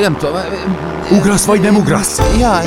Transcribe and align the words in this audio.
nem 0.00 0.16
tudom. 0.16 0.34
Ugrasz 1.10 1.44
vagy 1.44 1.60
nem 1.60 1.76
ugrasz? 1.76 2.36
Jaj. 2.38 2.64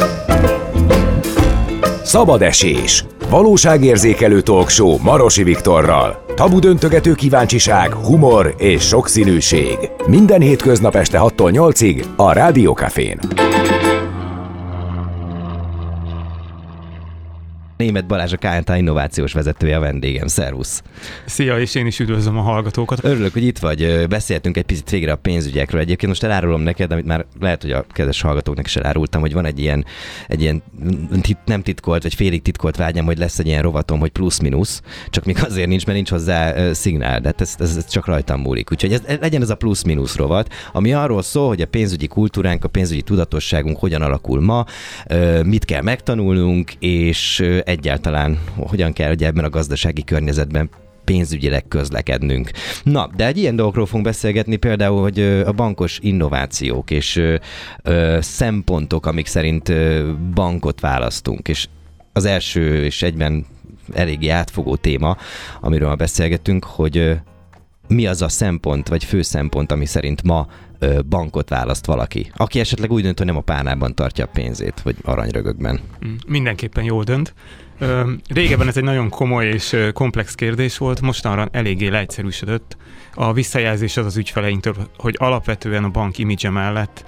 Szabad 2.04 2.42
esés. 2.42 3.06
Valóságérzékelő 3.30 4.42
talkshow 4.42 4.98
Marosi 5.02 5.44
Viktorral. 5.44 6.24
Tabu 6.36 6.60
döntögető 6.60 7.14
kíváncsiság, 7.14 7.94
humor 7.94 8.54
és 8.58 8.82
sokszínűség. 8.88 9.78
Minden 10.08 10.42
hétköznap 10.42 10.96
este 10.96 11.20
6-tól 11.22 11.52
8-ig 11.52 12.04
a 12.16 12.32
Rádiókafén. 12.32 13.20
Német 17.82 18.06
Balázs 18.06 18.34
a 18.34 18.38
KNT 18.38 18.78
innovációs 18.78 19.34
vezetője 19.34 19.78
a 19.78 19.80
vendégem. 19.80 20.28
Szervusz! 20.28 20.82
Szia, 21.26 21.60
és 21.60 21.76
én 21.76 21.86
is 21.86 22.00
üdvözlöm 22.00 22.38
a 22.38 22.42
hallgatókat. 22.42 23.04
Örülök, 23.04 23.34
hogy 23.34 23.44
itt 23.44 23.58
vagy. 23.60 24.08
Beszéltünk 24.10 24.58
egy 24.58 24.64
picit 24.64 24.90
végre 24.90 25.12
a 25.12 25.16
pénzügyekről. 25.16 25.82
Egyébként 25.82 26.12
most 26.12 26.24
elárulom 26.24 26.62
neked, 26.62 26.92
amit 26.92 27.06
már 27.06 27.26
lehet, 27.40 27.62
hogy 27.62 27.72
a 27.72 27.86
kedves 27.92 28.22
hallgatóknak 28.22 28.66
is 28.66 28.76
elárultam, 28.76 29.22
hogy 29.22 29.34
van 29.34 29.46
egy 29.46 29.60
ilyen, 29.60 29.86
egy 30.28 30.42
ilyen 30.42 30.64
nem 31.46 31.62
titkolt, 31.62 32.04
vagy 32.04 32.14
félig 32.14 32.42
titkolt 32.42 32.76
vágyam, 32.76 33.06
hogy 33.06 33.18
lesz 33.18 33.40
egy 33.40 33.48
ilyen 33.48 33.62
rovatom, 33.62 34.00
hogy 34.00 34.10
plusz-minusz, 34.10 34.82
csak 35.10 35.26
még 35.26 35.38
azért 35.44 35.68
nincs, 35.68 35.86
mert 35.86 35.98
nincs 35.98 36.10
hozzá 36.10 36.52
uh, 36.52 36.72
szignál, 36.72 37.20
de 37.20 37.28
hát 37.28 37.42
ez, 37.42 37.56
ez, 37.60 37.76
ez, 37.76 37.86
csak 37.88 38.06
rajtam 38.06 38.42
múlik. 38.42 38.72
Úgyhogy 38.72 38.94
ez, 38.94 39.02
legyen 39.20 39.42
ez 39.42 39.50
a 39.50 39.56
plusz-minusz 39.56 40.16
rovat, 40.16 40.54
ami 40.72 40.94
arról 40.94 41.22
szól, 41.22 41.48
hogy 41.48 41.62
a 41.62 41.68
pénzügyi 41.68 42.08
kultúránk, 42.08 42.64
a 42.64 42.68
pénzügyi 42.68 43.02
tudatosságunk 43.02 43.78
hogyan 43.78 44.02
alakul 44.02 44.42
ma, 44.42 44.66
uh, 45.10 45.44
mit 45.44 45.66
kell 45.66 45.82
megtanulnunk, 45.82 46.74
és 46.80 47.44
egyáltalán 47.72 48.40
hogyan 48.56 48.94
kell 48.94 49.12
ugye 49.12 49.26
ebben 49.26 49.44
a 49.44 49.50
gazdasági 49.50 50.04
környezetben 50.04 50.70
pénzügyileg 51.06 51.68
közlekednünk. 51.68 52.52
Na, 52.84 53.10
de 53.16 53.26
egy 53.26 53.38
ilyen 53.38 53.56
dolgokról 53.56 53.86
fogunk 53.86 54.06
beszélgetni, 54.06 54.56
például, 54.56 55.02
hogy 55.02 55.20
a 55.46 55.52
bankos 55.52 56.00
innovációk 56.02 56.92
és 56.92 57.22
ö, 57.84 58.18
szempontok, 58.22 59.06
amik 59.06 59.26
szerint 59.26 59.74
bankot 60.34 60.80
választunk, 60.80 61.48
és 61.48 61.68
az 62.14 62.26
első 62.26 62.84
és 62.84 63.02
egyben 63.02 63.46
eléggé 63.94 64.28
átfogó 64.28 64.76
téma, 64.76 65.18
amiről 65.62 65.96
beszélgetünk, 65.96 66.64
hogy 66.64 67.20
mi 67.92 68.08
az 68.08 68.22
a 68.22 68.30
szempont, 68.30 68.88
vagy 68.88 69.04
fő 69.04 69.22
szempont, 69.22 69.72
ami 69.72 69.86
szerint 69.86 70.24
ma 70.24 70.48
bankot 71.10 71.50
választ 71.50 71.86
valaki, 71.86 72.32
aki 72.36 72.60
esetleg 72.60 72.92
úgy 72.92 73.02
dönt, 73.02 73.18
hogy 73.18 73.28
nem 73.28 73.38
a 73.38 73.42
pánában 73.42 73.96
tartja 73.96 74.26
a 74.26 74.30
pénzét, 74.34 74.82
vagy 74.82 74.96
aranyrögökben. 75.04 75.80
Mm, 76.06 76.14
mindenképpen 76.28 76.84
jól 76.84 77.04
dönt. 77.04 77.34
Régebben 78.28 78.68
ez 78.68 78.78
egy 78.78 78.84
nagyon 78.84 79.10
komoly 79.10 79.46
és 79.46 79.78
komplex 79.94 80.36
kérdés 80.36 80.78
volt, 80.78 81.02
mostanra 81.02 81.48
eléggé 81.52 81.88
leegyszerűsödött. 81.88 82.78
A 83.14 83.34
visszajelzés 83.34 83.98
az 83.98 84.06
az 84.06 84.18
ügyfeleinktől, 84.18 84.76
hogy 84.98 85.16
alapvetően 85.20 85.84
a 85.84 85.90
bank 85.90 86.18
imidzse 86.18 86.50
mellett 86.50 87.04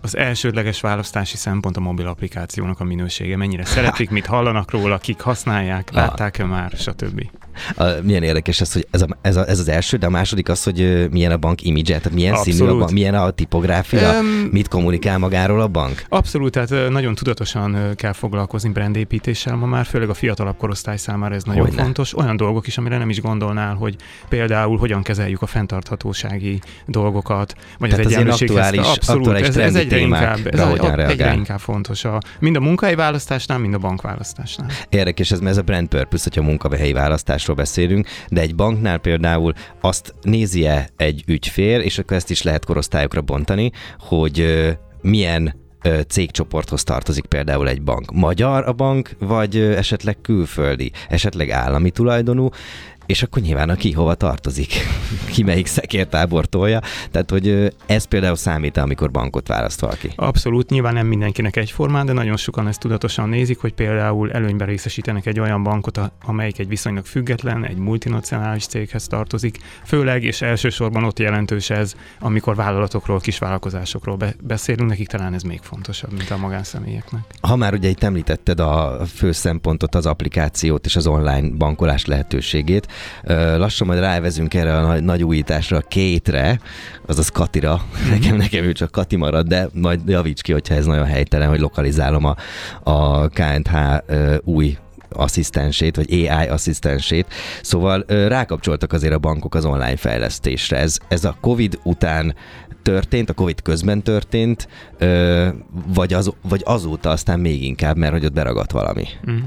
az 0.00 0.16
elsődleges 0.16 0.80
választási 0.80 1.36
szempont 1.36 1.76
a 1.76 1.80
mobil 1.80 2.06
applikációnak 2.06 2.80
a 2.80 2.84
minősége. 2.84 3.36
Mennyire 3.36 3.64
szeretik, 3.64 4.10
mit 4.20 4.26
hallanak 4.26 4.70
róla, 4.70 4.98
kik 4.98 5.20
használják, 5.20 5.90
látták-e 5.92 6.44
már, 6.44 6.72
stb. 6.76 7.30
A, 7.76 7.84
milyen 8.02 8.22
érdekes 8.22 8.60
ez, 8.60 8.72
hogy 8.72 8.86
ez, 8.90 9.02
a, 9.02 9.06
ez, 9.20 9.36
a, 9.36 9.48
ez 9.48 9.58
az 9.58 9.68
első, 9.68 9.96
de 9.96 10.06
a 10.06 10.10
második 10.10 10.48
az, 10.48 10.62
hogy 10.62 11.08
milyen 11.10 11.32
a 11.32 11.36
bank 11.36 11.62
imidzse, 11.62 11.96
tehát 11.96 12.12
milyen 12.12 12.34
Abszolút. 12.34 12.58
színű 12.58 12.70
a 12.70 12.76
bank, 12.76 12.90
milyen 12.90 13.14
a 13.14 13.30
tipográfia, 13.30 14.18
um, 14.18 14.26
mit 14.26 14.68
kommunikál 14.68 15.18
magáról 15.18 15.60
a 15.60 15.68
bank? 15.68 16.04
Abszolút, 16.08 16.52
tehát 16.52 16.90
nagyon 16.90 17.14
tudatosan 17.14 17.76
kell 17.94 18.12
foglalkozni 18.12 18.70
brandépítéssel 18.70 19.56
ma 19.56 19.66
már, 19.66 19.86
főleg 19.86 20.08
a 20.08 20.14
fiatalabb 20.14 20.56
korosztály 20.56 20.96
számára 20.96 21.34
ez 21.34 21.42
nagyon 21.42 21.64
Hogyne. 21.64 21.82
fontos. 21.82 22.16
Olyan 22.16 22.36
dolgok 22.36 22.66
is, 22.66 22.78
amire 22.78 22.98
nem 22.98 23.10
is 23.10 23.20
gondolnál, 23.20 23.74
hogy 23.74 23.96
például 24.28 24.78
hogyan 24.78 25.02
kezeljük 25.02 25.42
a 25.42 25.46
fenntarthatósági 25.46 26.60
dolgokat, 26.86 27.54
vagy 27.78 27.90
tehát 27.90 28.04
az 28.04 28.12
egyenlőséghez. 28.12 28.56
Aktuális, 28.56 28.96
abszolút, 28.96 29.26
aktuális 29.26 29.48
ez, 29.48 29.56
ez 29.56 29.74
egyre 29.74 29.98
inkább, 29.98 30.46
ez 30.46 30.60
a, 30.60 31.08
egyre 31.08 31.34
inkább 31.34 31.58
fontos. 31.60 32.04
A, 32.04 32.18
mind 32.38 32.56
a 32.56 32.60
munkai 32.60 32.94
választásnál, 32.94 33.58
mind 33.58 33.74
a 33.74 33.78
bankválasztásnál. 33.78 34.68
Érdekes 34.88 35.30
ez, 35.30 35.38
mert 35.38 35.50
ez 35.50 35.58
a 35.58 35.62
brand 35.62 35.88
purpose, 35.88 36.22
hogyha 36.22 36.42
munkahelyi 36.42 36.92
választás 36.92 37.46
választásról 37.50 37.54
beszélünk, 37.54 38.06
de 38.28 38.40
egy 38.40 38.54
banknál 38.54 38.98
például 38.98 39.52
azt 39.80 40.14
nézi-e 40.22 40.88
egy 40.96 41.24
ügyfél, 41.26 41.80
és 41.80 41.98
akkor 41.98 42.16
ezt 42.16 42.30
is 42.30 42.42
lehet 42.42 42.64
korosztályokra 42.64 43.20
bontani, 43.20 43.70
hogy 43.98 44.66
milyen 45.02 45.54
cégcsoporthoz 46.08 46.84
tartozik 46.84 47.24
például 47.24 47.68
egy 47.68 47.82
bank. 47.82 48.12
Magyar 48.12 48.68
a 48.68 48.72
bank, 48.72 49.16
vagy 49.18 49.56
esetleg 49.56 50.20
külföldi, 50.22 50.92
esetleg 51.08 51.50
állami 51.50 51.90
tulajdonú, 51.90 52.48
és 53.10 53.22
akkor 53.22 53.42
nyilván 53.42 53.68
aki 53.68 53.92
hova 53.92 54.14
tartozik, 54.14 54.72
ki 55.32 55.42
melyik 55.42 55.66
szekértábor 55.66 56.46
tolja. 56.46 56.80
Tehát, 57.10 57.30
hogy 57.30 57.74
ez 57.86 58.04
például 58.04 58.36
számít 58.36 58.76
amikor 58.76 59.10
bankot 59.10 59.48
választ 59.48 59.80
valaki. 59.80 60.12
Abszolút, 60.16 60.70
nyilván 60.70 60.94
nem 60.94 61.06
mindenkinek 61.06 61.56
egyformán, 61.56 62.06
de 62.06 62.12
nagyon 62.12 62.36
sokan 62.36 62.68
ezt 62.68 62.80
tudatosan 62.80 63.28
nézik, 63.28 63.58
hogy 63.58 63.74
például 63.74 64.32
előnyben 64.32 64.66
részesítenek 64.66 65.26
egy 65.26 65.40
olyan 65.40 65.62
bankot, 65.62 66.00
amelyik 66.24 66.58
egy 66.58 66.68
viszonylag 66.68 67.04
független, 67.04 67.64
egy 67.64 67.76
multinacionális 67.76 68.66
céghez 68.66 69.06
tartozik, 69.06 69.58
főleg 69.84 70.24
és 70.24 70.42
elsősorban 70.42 71.04
ott 71.04 71.18
jelentős 71.18 71.70
ez, 71.70 71.94
amikor 72.20 72.54
vállalatokról, 72.54 73.20
kisvállalkozásokról 73.20 74.16
be- 74.16 74.34
beszélünk, 74.42 74.88
nekik 74.88 75.08
talán 75.08 75.34
ez 75.34 75.42
még 75.42 75.60
fontosabb, 75.62 76.12
mint 76.12 76.30
a 76.30 76.36
magánszemélyeknek. 76.36 77.20
Ha 77.40 77.56
már 77.56 77.74
ugye 77.74 77.88
itt 77.88 78.02
említetted 78.02 78.60
a 78.60 79.00
fő 79.14 79.32
szempontot, 79.32 79.94
az 79.94 80.06
applikációt 80.06 80.86
és 80.86 80.96
az 80.96 81.06
online 81.06 81.48
bankolás 81.48 82.04
lehetőségét, 82.04 82.86
Lassan 83.56 83.86
majd 83.86 84.00
rávezünk 84.00 84.54
erre 84.54 84.76
a 84.76 84.86
nagy, 84.86 85.02
nagy 85.02 85.24
újításra, 85.24 85.76
a 85.76 85.80
kétre, 85.80 86.60
azaz 87.06 87.28
Katira. 87.28 87.80
Mm-hmm. 87.98 88.10
Nekem, 88.10 88.36
nekem 88.36 88.64
ő 88.64 88.72
csak 88.72 88.90
Kati 88.90 89.16
marad, 89.16 89.46
de 89.46 89.68
majd 89.72 90.00
javíts 90.06 90.42
ki, 90.42 90.52
hogyha 90.52 90.74
ez 90.74 90.86
nagyon 90.86 91.06
helytelen, 91.06 91.48
hogy 91.48 91.60
lokalizálom 91.60 92.24
a, 92.24 92.36
a 92.90 93.28
KNH 93.28 93.76
új 94.44 94.76
asszisztensét, 95.12 95.96
vagy 95.96 96.12
AI 96.12 96.46
asszisztensét. 96.46 97.26
Szóval 97.62 98.04
rákapcsoltak 98.08 98.92
azért 98.92 99.14
a 99.14 99.18
bankok 99.18 99.54
az 99.54 99.64
online 99.64 99.96
fejlesztésre. 99.96 100.76
Ez, 100.76 100.98
ez 101.08 101.24
a 101.24 101.36
COVID 101.40 101.78
után 101.82 102.34
történt, 102.82 103.30
a 103.30 103.34
Covid 103.34 103.62
közben 103.62 104.02
történt, 104.02 104.68
vagy, 105.94 106.12
az, 106.12 106.32
vagy 106.42 106.62
azóta 106.64 107.10
aztán 107.10 107.40
még 107.40 107.64
inkább, 107.64 107.96
mert 107.96 108.12
hogy 108.12 108.24
ott 108.24 108.32
beragadt 108.32 108.70
valami. 108.70 109.04
Mm. 109.30 109.38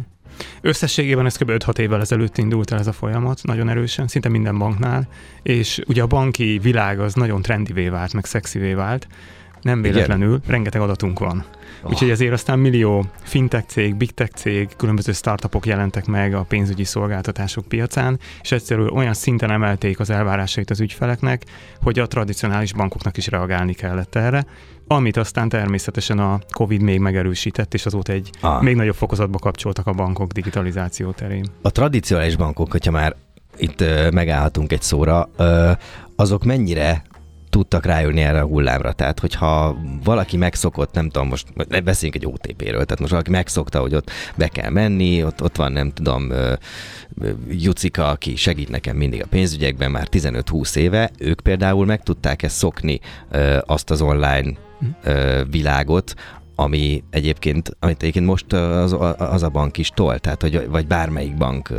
Összességében 0.61 1.25
ez 1.25 1.37
kb. 1.37 1.51
5-6 1.51 1.77
évvel 1.77 2.01
ezelőtt 2.01 2.37
indult 2.37 2.71
el 2.71 2.79
ez 2.79 2.87
a 2.87 2.91
folyamat, 2.91 3.39
nagyon 3.43 3.69
erősen, 3.69 4.07
szinte 4.07 4.29
minden 4.29 4.57
banknál, 4.57 5.07
és 5.43 5.81
ugye 5.87 6.01
a 6.01 6.07
banki 6.07 6.59
világ 6.61 6.99
az 6.99 7.13
nagyon 7.13 7.41
trendivé 7.41 7.87
vált, 7.87 8.13
meg 8.13 8.25
szexivé 8.25 8.73
vált, 8.73 9.07
nem 9.61 9.81
véletlenül, 9.81 10.35
Igen. 10.35 10.41
rengeteg 10.47 10.81
adatunk 10.81 11.19
van. 11.19 11.45
Oh. 11.83 11.91
Úgyhogy 11.91 12.09
ezért 12.09 12.33
aztán 12.33 12.59
millió 12.59 13.05
fintech 13.23 13.65
cég, 13.67 13.95
big 13.95 14.11
tech 14.11 14.33
cég, 14.33 14.69
különböző 14.77 15.11
startupok 15.11 15.65
jelentek 15.65 16.05
meg 16.05 16.33
a 16.33 16.43
pénzügyi 16.43 16.83
szolgáltatások 16.83 17.67
piacán, 17.67 18.19
és 18.41 18.51
egyszerűen 18.51 18.89
olyan 18.89 19.13
szinten 19.13 19.51
emelték 19.51 19.99
az 19.99 20.09
elvárásait 20.09 20.69
az 20.69 20.79
ügyfeleknek, 20.79 21.43
hogy 21.81 21.99
a 21.99 22.07
tradicionális 22.07 22.73
bankoknak 22.73 23.17
is 23.17 23.27
reagálni 23.27 23.73
kellett 23.73 24.15
erre, 24.15 24.45
amit 24.87 25.17
aztán 25.17 25.49
természetesen 25.49 26.19
a 26.19 26.39
Covid 26.51 26.81
még 26.81 26.99
megerősített, 26.99 27.73
és 27.73 27.85
azóta 27.85 28.11
egy 28.11 28.29
ah. 28.41 28.61
még 28.61 28.75
nagyobb 28.75 28.95
fokozatba 28.95 29.37
kapcsoltak 29.39 29.87
a 29.87 29.91
bankok 29.91 30.31
digitalizáció 30.31 31.11
terén. 31.11 31.45
A 31.61 31.69
tradicionális 31.69 32.35
bankok, 32.35 32.71
hogyha 32.71 32.91
már 32.91 33.15
itt 33.57 33.83
megállhatunk 34.11 34.71
egy 34.71 34.81
szóra, 34.81 35.29
azok 36.15 36.43
mennyire 36.43 37.03
tudtak 37.53 37.85
rájönni 37.85 38.21
erre 38.21 38.41
a 38.41 38.45
hullámra. 38.45 38.91
Tehát, 38.91 39.19
hogyha 39.19 39.77
valaki 40.03 40.37
megszokott, 40.37 40.93
nem 40.93 41.09
tudom, 41.09 41.27
most 41.27 41.47
beszéljünk 41.83 42.23
egy 42.23 42.29
OTP-ről, 42.31 42.71
tehát 42.71 42.99
most 42.99 43.11
valaki 43.11 43.29
megszokta, 43.29 43.79
hogy 43.79 43.95
ott 43.95 44.11
be 44.35 44.47
kell 44.47 44.69
menni, 44.69 45.23
ott, 45.23 45.41
ott 45.41 45.55
van, 45.55 45.71
nem 45.71 45.91
tudom, 45.91 46.31
Jucika, 47.49 48.07
aki 48.07 48.35
segít 48.35 48.69
nekem 48.69 48.95
mindig 48.95 49.21
a 49.23 49.27
pénzügyekben 49.27 49.91
már 49.91 50.07
15-20 50.11 50.75
éve, 50.75 51.11
ők 51.17 51.39
például 51.39 51.85
meg 51.85 52.03
tudták 52.03 52.43
ezt 52.43 52.55
szokni 52.55 52.99
azt 53.65 53.89
az 53.89 54.01
online 54.01 54.51
világot, 55.49 56.13
ami 56.55 57.03
egyébként, 57.09 57.77
amit 57.79 58.01
egyébként 58.01 58.25
most 58.25 58.53
az, 58.53 58.95
az 59.17 59.43
a 59.43 59.49
bank 59.49 59.77
is 59.77 59.89
tol, 59.89 60.19
tehát 60.19 60.41
hogy 60.41 60.67
vagy 60.69 60.87
bármelyik 60.87 61.37
bank 61.37 61.73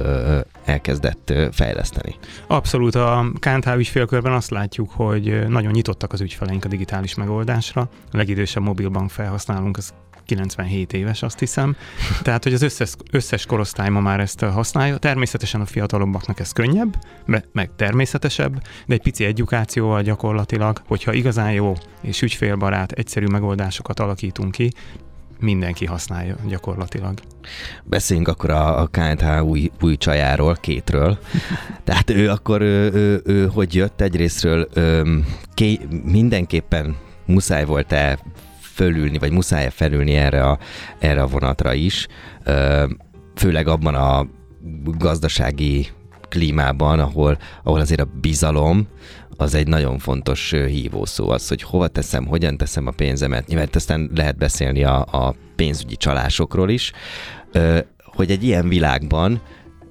elkezdett 0.64 1.32
fejleszteni. 1.52 2.14
Abszolút, 2.46 2.94
a 2.94 3.26
KNTH 3.38 3.76
ügyfélkörben 3.76 4.32
azt 4.32 4.50
látjuk, 4.50 4.90
hogy 4.90 5.48
nagyon 5.48 5.72
nyitottak 5.72 6.12
az 6.12 6.20
ügyfeleink 6.20 6.64
a 6.64 6.68
digitális 6.68 7.14
megoldásra. 7.14 7.80
A 8.12 8.16
legidősebb 8.16 8.62
mobilbank 8.62 9.10
felhasználunk, 9.10 9.76
az 9.76 9.94
97 10.24 10.92
éves, 10.92 11.22
azt 11.22 11.38
hiszem. 11.38 11.76
Tehát, 12.22 12.42
hogy 12.42 12.52
az 12.52 12.62
összes, 12.62 12.92
összes 13.10 13.46
korosztály 13.46 13.88
ma 13.88 14.00
már 14.00 14.20
ezt 14.20 14.40
használja. 14.40 14.96
Természetesen 14.96 15.60
a 15.60 15.66
fiatalobbaknak 15.66 16.40
ez 16.40 16.52
könnyebb, 16.52 16.96
meg 17.52 17.70
természetesebb, 17.76 18.62
de 18.86 18.94
egy 18.94 19.02
pici 19.02 19.24
edukációval 19.24 20.02
gyakorlatilag, 20.02 20.82
hogyha 20.86 21.12
igazán 21.12 21.52
jó 21.52 21.72
és 22.00 22.22
ügyfélbarát, 22.22 22.92
egyszerű 22.92 23.26
megoldásokat 23.26 24.00
alakítunk 24.00 24.52
ki, 24.52 24.72
mindenki 25.40 25.86
használja 25.86 26.36
gyakorlatilag. 26.48 27.18
Beszéljünk 27.84 28.28
akkor 28.28 28.50
a, 28.50 28.80
a 28.80 28.86
KNH 28.86 29.42
új, 29.42 29.70
új 29.80 29.96
csajáról, 29.96 30.56
kétről. 30.60 31.18
Tehát 31.84 32.10
ő 32.10 32.30
akkor, 32.30 32.60
ő, 32.60 32.92
ő, 32.92 33.22
ő 33.24 33.46
hogy 33.46 33.74
jött 33.74 34.00
egyrésztről, 34.00 34.68
ő, 34.74 35.02
ké, 35.54 35.78
mindenképpen 36.04 36.96
muszáj 37.24 37.64
volt-e 37.64 38.18
fölülni, 38.74 39.18
vagy 39.18 39.30
muszáj-e 39.30 39.70
felülni 39.70 40.14
erre 40.14 40.42
a, 40.42 40.58
erre 40.98 41.22
a 41.22 41.26
vonatra 41.26 41.72
is, 41.72 42.06
főleg 43.34 43.68
abban 43.68 43.94
a 43.94 44.26
gazdasági 44.84 45.88
klímában, 46.28 46.98
ahol, 46.98 47.38
ahol 47.62 47.80
azért 47.80 48.00
a 48.00 48.08
bizalom 48.20 48.86
az 49.36 49.54
egy 49.54 49.66
nagyon 49.66 49.98
fontos 49.98 50.50
hívószó, 50.50 51.30
az, 51.30 51.48
hogy 51.48 51.62
hova 51.62 51.88
teszem, 51.88 52.26
hogyan 52.26 52.56
teszem 52.56 52.86
a 52.86 52.90
pénzemet. 52.90 53.46
Nyilván 53.46 53.68
aztán 53.72 54.10
lehet 54.14 54.36
beszélni 54.36 54.84
a, 54.84 55.04
a 55.10 55.34
pénzügyi 55.56 55.96
csalásokról 55.96 56.70
is, 56.70 56.92
hogy 57.98 58.30
egy 58.30 58.44
ilyen 58.44 58.68
világban 58.68 59.40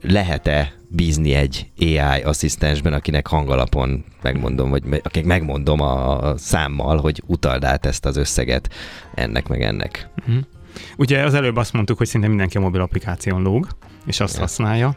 lehet-e 0.03 0.73
bízni 0.87 1.33
egy 1.33 1.69
AI 1.79 2.21
asszisztensben, 2.21 2.93
akinek 2.93 3.27
hangalapon 3.27 4.03
megmondom, 4.21 4.69
vagy 4.69 4.83
akik 5.03 5.25
megmondom 5.25 5.81
a 5.81 6.33
számmal, 6.37 6.97
hogy 6.97 7.23
utald 7.25 7.63
át 7.63 7.85
ezt 7.85 8.05
az 8.05 8.17
összeget 8.17 8.69
ennek 9.15 9.47
meg 9.47 9.61
ennek. 9.61 10.09
Uh-huh. 10.19 10.43
Ugye 10.97 11.23
az 11.23 11.33
előbb 11.33 11.55
azt 11.55 11.73
mondtuk, 11.73 11.97
hogy 11.97 12.07
szinte 12.07 12.27
mindenki 12.27 12.57
a 12.57 12.59
mobil 12.59 12.81
applikáción 12.81 13.41
lóg, 13.41 13.67
és 14.05 14.19
azt 14.19 14.35
ja. 14.35 14.39
használja. 14.39 14.95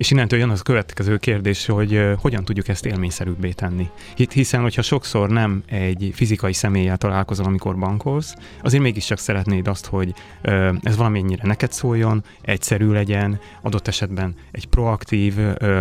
És 0.00 0.10
innentől 0.10 0.38
jön 0.38 0.50
az 0.50 0.60
a 0.60 0.62
következő 0.62 1.16
kérdés, 1.16 1.66
hogy 1.66 2.14
hogyan 2.20 2.44
tudjuk 2.44 2.68
ezt 2.68 2.86
élményszerűbbé 2.86 3.50
tenni. 3.50 3.88
Hiszen, 4.14 4.60
hogyha 4.60 4.82
sokszor 4.82 5.28
nem 5.28 5.62
egy 5.66 6.10
fizikai 6.14 6.52
személlyel 6.52 6.96
találkozol, 6.96 7.46
amikor 7.46 7.76
bankolsz, 7.76 8.34
azért 8.62 8.82
mégiscsak 8.82 9.18
szeretnéd 9.18 9.68
azt, 9.68 9.86
hogy 9.86 10.14
ez 10.82 10.96
valamennyire 10.96 11.46
neked 11.46 11.72
szóljon, 11.72 12.24
egyszerű 12.40 12.90
legyen, 12.90 13.40
adott 13.62 13.88
esetben 13.88 14.34
egy 14.50 14.66
proaktív, 14.66 15.34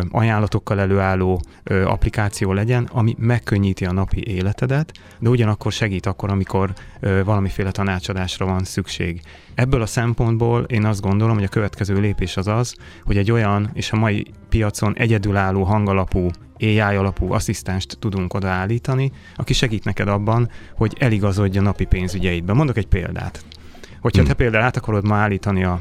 ajánlatokkal 0.09 0.79
előálló 0.79 1.41
applikáció 1.63 2.53
legyen, 2.53 2.89
ami 2.91 3.15
megkönnyíti 3.19 3.85
a 3.85 3.91
napi 3.91 4.27
életedet, 4.27 4.91
de 5.19 5.29
ugyanakkor 5.29 5.71
segít 5.71 6.05
akkor, 6.05 6.29
amikor 6.29 6.73
valamiféle 7.23 7.71
tanácsadásra 7.71 8.45
van 8.45 8.63
szükség. 8.63 9.21
Ebből 9.55 9.81
a 9.81 9.85
szempontból 9.85 10.63
én 10.63 10.85
azt 10.85 11.01
gondolom, 11.01 11.35
hogy 11.35 11.43
a 11.43 11.47
következő 11.47 11.99
lépés 11.99 12.37
az 12.37 12.47
az, 12.47 12.75
hogy 13.03 13.17
egy 13.17 13.31
olyan, 13.31 13.69
és 13.73 13.91
a 13.91 13.97
mai 13.97 14.08
piacon 14.49 14.95
egyedülálló 14.97 15.63
hangalapú 15.63 16.29
AI 16.59 16.79
alapú 16.79 17.33
asszisztenst 17.33 17.97
tudunk 17.99 18.33
odaállítani, 18.33 19.11
aki 19.35 19.53
segít 19.53 19.83
neked 19.83 20.07
abban, 20.07 20.49
hogy 20.75 20.95
eligazodj 20.99 21.57
a 21.57 21.61
napi 21.61 21.85
pénzügyeidbe. 21.85 22.53
Mondok 22.53 22.77
egy 22.77 22.87
példát. 22.87 23.43
Hogyha 24.01 24.19
hmm. 24.19 24.29
te 24.29 24.33
például 24.33 24.63
át 24.63 24.77
akarod 24.77 25.07
ma 25.07 25.15
állítani 25.15 25.63
a 25.63 25.79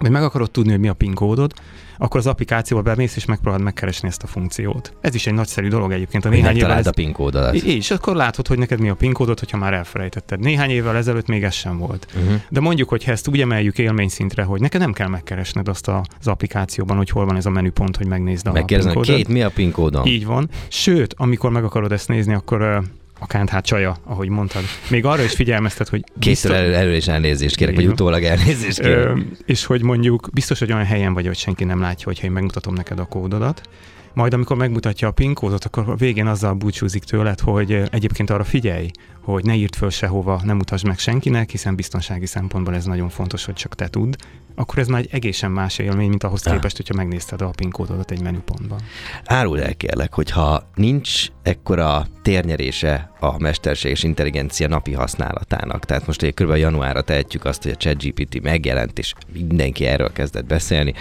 vagy 0.00 0.10
meg 0.10 0.22
akarod 0.22 0.50
tudni, 0.50 0.70
hogy 0.70 0.80
mi 0.80 0.88
a 0.88 0.92
PIN 0.94 1.14
kódod, 1.14 1.52
akkor 1.98 2.20
az 2.20 2.26
applikációba 2.26 2.82
bemész 2.82 3.16
és 3.16 3.24
megpróbálod 3.24 3.64
megkeresni 3.64 4.08
ezt 4.08 4.22
a 4.22 4.26
funkciót. 4.26 4.92
Ez 5.00 5.14
is 5.14 5.26
egy 5.26 5.34
nagyszerű 5.34 5.68
dolog 5.68 5.92
egyébként. 5.92 6.24
A 6.24 6.28
néhány 6.28 6.56
évvel 6.56 6.72
ez... 6.72 6.86
a 6.86 6.90
PIN 6.90 7.12
kódodat. 7.12 7.54
És 7.54 7.90
akkor 7.90 8.16
látod, 8.16 8.46
hogy 8.46 8.58
neked 8.58 8.80
mi 8.80 8.88
a 8.88 8.94
PIN 8.94 9.12
kódod, 9.12 9.38
hogyha 9.38 9.56
már 9.56 9.72
elfelejtetted. 9.72 10.40
Néhány 10.40 10.70
évvel 10.70 10.96
ezelőtt 10.96 11.26
még 11.26 11.44
ez 11.44 11.54
sem 11.54 11.78
volt. 11.78 12.06
Uh-huh. 12.16 12.40
De 12.48 12.60
mondjuk, 12.60 12.88
hogy 12.88 13.02
ezt 13.06 13.28
úgy 13.28 13.40
emeljük 13.40 13.78
élményszintre, 13.78 14.42
hogy 14.42 14.60
neked 14.60 14.80
nem 14.80 14.92
kell 14.92 15.08
megkeresned 15.08 15.68
azt 15.68 15.88
az 15.88 16.26
applikációban, 16.26 16.96
hogy 16.96 17.10
hol 17.10 17.24
van 17.24 17.36
ez 17.36 17.46
a 17.46 17.50
menüpont, 17.50 17.96
hogy 17.96 18.06
megnézd 18.06 18.46
a 18.46 18.52
Megkérdezem, 18.52 18.92
PIN 18.92 19.14
két, 19.14 19.28
mi 19.28 19.42
a 19.42 19.50
PIN 19.50 19.70
kódom? 19.70 20.06
Így 20.06 20.26
van. 20.26 20.48
Sőt, 20.68 21.14
amikor 21.16 21.50
meg 21.50 21.64
akarod 21.64 21.92
ezt 21.92 22.08
nézni, 22.08 22.34
akkor 22.34 22.82
a 23.18 23.26
kánthat 23.26 23.64
csaja, 23.64 23.96
ahogy 24.04 24.28
mondtad. 24.28 24.62
Még 24.90 25.04
arra 25.04 25.22
is 25.22 25.32
figyelmeztet, 25.32 25.88
hogy... 25.88 26.04
Készül 26.18 26.54
elő, 26.54 26.74
elő 26.74 26.96
is 26.96 27.08
elnézést 27.08 27.56
kérek, 27.56 27.74
vagy 27.74 27.86
utólag 27.86 28.22
elnézést 28.24 28.80
kérek. 28.80 29.06
Ö, 29.06 29.18
és 29.44 29.64
hogy 29.64 29.82
mondjuk 29.82 30.28
biztos, 30.32 30.58
hogy 30.58 30.72
olyan 30.72 30.84
helyen 30.84 31.14
vagy, 31.14 31.26
hogy 31.26 31.36
senki 31.36 31.64
nem 31.64 31.80
látja, 31.80 32.04
hogyha 32.06 32.26
én 32.26 32.32
megmutatom 32.32 32.74
neked 32.74 32.98
a 32.98 33.04
kódodat, 33.04 33.68
majd 34.14 34.34
amikor 34.34 34.56
megmutatja 34.56 35.08
a 35.08 35.10
PIN 35.10 35.34
kódot, 35.34 35.64
akkor 35.64 35.88
a 35.88 35.94
végén 35.94 36.26
azzal 36.26 36.54
búcsúzik 36.54 37.04
tőled, 37.04 37.40
hogy 37.40 37.82
egyébként 37.90 38.30
arra 38.30 38.44
figyelj, 38.44 38.90
hogy 39.22 39.44
ne 39.44 39.54
írt 39.54 39.76
föl 39.76 39.90
sehova, 39.90 40.40
nem 40.44 40.56
mutasd 40.56 40.86
meg 40.86 40.98
senkinek, 40.98 41.50
hiszen 41.50 41.74
biztonsági 41.74 42.26
szempontból 42.26 42.74
ez 42.74 42.84
nagyon 42.84 43.08
fontos, 43.08 43.44
hogy 43.44 43.54
csak 43.54 43.74
te 43.74 43.88
tudd, 43.88 44.14
akkor 44.54 44.78
ez 44.78 44.86
már 44.86 45.00
egy 45.00 45.08
egészen 45.10 45.50
más 45.50 45.78
élmény, 45.78 46.08
mint 46.08 46.24
ahhoz 46.24 46.42
képest, 46.42 46.76
hogyha 46.76 46.94
megnézted 46.94 47.42
a 47.42 47.50
PIN 47.50 47.70
kódodat 47.70 48.10
egy 48.10 48.22
menüpontban. 48.22 48.78
Árul 49.24 49.62
el 49.62 49.74
kérlek, 49.74 50.14
hogyha 50.14 50.70
nincs 50.74 51.26
ekkora 51.42 52.06
térnyerése 52.22 53.12
a 53.20 53.38
mesterséges 53.38 54.02
intelligencia 54.02 54.68
napi 54.68 54.92
használatának, 54.92 55.84
tehát 55.84 56.06
most 56.06 56.22
egy 56.22 56.34
kb. 56.34 56.56
januárra 56.56 57.02
tehetjük 57.02 57.44
azt, 57.44 57.62
hogy 57.62 57.72
a 57.72 57.76
ChatGPT 57.76 58.42
megjelent, 58.42 58.98
és 58.98 59.14
mindenki 59.32 59.86
erről 59.86 60.12
kezdett 60.12 60.46
beszélni, 60.46 60.92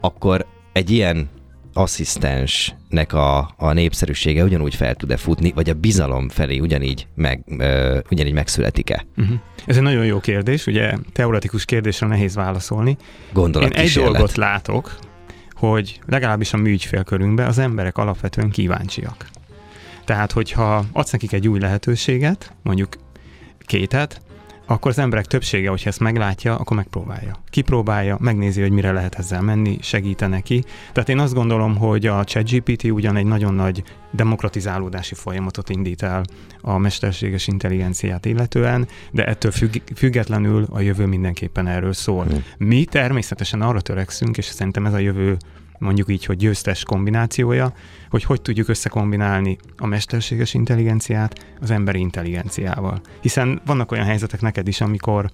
akkor 0.00 0.46
egy 0.72 0.90
ilyen 0.90 1.28
asszisztensnek 1.72 3.12
a, 3.12 3.54
a 3.56 3.72
népszerűsége 3.72 4.44
ugyanúgy 4.44 4.74
fel 4.74 4.94
tud-e 4.94 5.16
futni, 5.16 5.52
vagy 5.52 5.70
a 5.70 5.74
bizalom 5.74 6.28
felé 6.28 6.58
ugyanígy, 6.58 7.06
meg, 7.14 7.42
ö, 7.58 7.98
ugyanígy 8.10 8.32
megszületik-e? 8.32 9.06
Uh-huh. 9.16 9.36
Ez 9.66 9.76
egy 9.76 9.82
nagyon 9.82 10.04
jó 10.04 10.20
kérdés, 10.20 10.66
ugye 10.66 10.94
teoretikus 11.12 11.64
kérdésre 11.64 12.06
nehéz 12.06 12.34
válaszolni. 12.34 12.96
Gondolat 13.32 13.72
Én 13.74 13.80
egy 13.80 13.92
dolgot 13.92 14.36
látok, 14.36 14.98
hogy 15.52 16.00
legalábbis 16.06 16.52
a 16.52 16.56
mi 16.56 16.70
ügyfélkörünkben 16.70 17.46
az 17.46 17.58
emberek 17.58 17.98
alapvetően 17.98 18.50
kíváncsiak. 18.50 19.28
Tehát, 20.04 20.32
hogyha 20.32 20.84
adsz 20.92 21.10
nekik 21.10 21.32
egy 21.32 21.48
új 21.48 21.58
lehetőséget, 21.58 22.52
mondjuk 22.62 22.96
kétet, 23.58 24.20
akkor 24.70 24.90
az 24.90 24.98
emberek 24.98 25.26
többsége, 25.26 25.68
hogyha 25.68 25.88
ezt 25.88 26.00
meglátja, 26.00 26.56
akkor 26.56 26.76
megpróbálja. 26.76 27.36
Kipróbálja, 27.48 28.16
megnézi, 28.20 28.60
hogy 28.60 28.70
mire 28.70 28.92
lehet 28.92 29.14
ezzel 29.14 29.40
menni, 29.40 29.78
segíte 29.80 30.26
neki. 30.26 30.64
Tehát 30.92 31.08
én 31.08 31.18
azt 31.18 31.34
gondolom, 31.34 31.76
hogy 31.76 32.06
a 32.06 32.24
ChatGPT 32.24 32.84
ugyan 32.84 33.16
egy 33.16 33.24
nagyon 33.24 33.54
nagy 33.54 33.82
demokratizálódási 34.10 35.14
folyamatot 35.14 35.68
indít 35.68 36.02
el 36.02 36.22
a 36.60 36.78
mesterséges 36.78 37.46
intelligenciát 37.46 38.24
illetően, 38.24 38.88
de 39.10 39.24
ettől 39.24 39.50
függ, 39.50 39.76
függetlenül 39.94 40.66
a 40.70 40.80
jövő 40.80 41.06
mindenképpen 41.06 41.66
erről 41.66 41.92
szól. 41.92 42.24
Hmm. 42.24 42.44
Mi 42.58 42.84
természetesen 42.84 43.62
arra 43.62 43.80
törekszünk, 43.80 44.36
és 44.36 44.44
szerintem 44.44 44.86
ez 44.86 44.92
a 44.92 44.98
jövő 44.98 45.36
mondjuk 45.80 46.08
így, 46.08 46.24
hogy 46.24 46.36
győztes 46.36 46.84
kombinációja, 46.84 47.72
hogy 48.10 48.24
hogy 48.24 48.42
tudjuk 48.42 48.68
összekombinálni 48.68 49.56
a 49.78 49.86
mesterséges 49.86 50.54
intelligenciát 50.54 51.46
az 51.60 51.70
emberi 51.70 51.98
intelligenciával. 51.98 53.00
Hiszen 53.20 53.60
vannak 53.66 53.92
olyan 53.92 54.04
helyzetek 54.04 54.40
neked 54.40 54.68
is, 54.68 54.80
amikor 54.80 55.30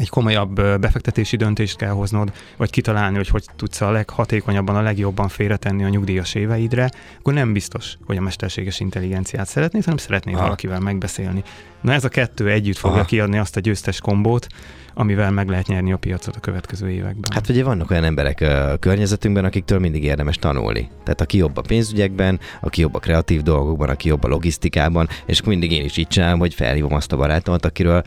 egy 0.00 0.08
komolyabb 0.08 0.54
befektetési 0.54 1.36
döntést 1.36 1.76
kell 1.76 1.90
hoznod, 1.90 2.32
vagy 2.56 2.70
kitalálni, 2.70 3.16
hogy 3.16 3.28
hogy 3.28 3.44
tudsz 3.56 3.80
a 3.80 3.90
leghatékonyabban, 3.90 4.76
a 4.76 4.80
legjobban 4.80 5.28
félretenni 5.28 5.84
a 5.84 5.88
nyugdíjas 5.88 6.34
éveidre, 6.34 6.90
akkor 7.18 7.32
nem 7.32 7.52
biztos, 7.52 7.96
hogy 8.06 8.16
a 8.16 8.20
mesterséges 8.20 8.80
intelligenciát 8.80 9.46
szeretnéd, 9.46 9.84
hanem 9.84 9.98
szeretnéd 9.98 10.34
ha. 10.34 10.42
valakivel 10.42 10.80
megbeszélni. 10.80 11.42
Na 11.80 11.92
ez 11.92 12.04
a 12.04 12.08
kettő 12.08 12.50
együtt 12.50 12.76
fogja 12.76 12.96
Aha. 12.96 13.06
kiadni 13.06 13.38
azt 13.38 13.56
a 13.56 13.60
győztes 13.60 14.00
kombót, 14.00 14.46
amivel 14.94 15.30
meg 15.30 15.48
lehet 15.48 15.66
nyerni 15.66 15.92
a 15.92 15.96
piacot 15.96 16.36
a 16.36 16.40
következő 16.40 16.90
években. 16.90 17.30
Hát 17.34 17.48
ugye 17.48 17.64
vannak 17.64 17.90
olyan 17.90 18.04
emberek 18.04 18.40
a 18.40 18.76
környezetünkben, 18.76 19.44
akiktől 19.44 19.78
mindig 19.78 20.04
érdemes 20.04 20.36
tanulni. 20.36 20.90
Tehát 21.04 21.20
aki 21.20 21.36
jobb 21.36 21.56
a 21.56 21.60
pénzügyekben, 21.60 22.40
aki 22.60 22.80
jobb 22.80 22.94
a 22.94 22.98
kreatív 22.98 23.42
dolgokban, 23.42 23.88
aki 23.88 24.08
jobb 24.08 24.24
a 24.24 24.28
logisztikában, 24.28 25.08
és 25.26 25.42
mindig 25.42 25.72
én 25.72 25.84
is 25.84 25.96
így 25.96 26.08
csinálom, 26.08 26.38
hogy 26.38 26.54
felhívom 26.54 26.94
azt 26.94 27.12
a 27.12 27.16
barátomat, 27.16 27.64
akiről 27.64 28.02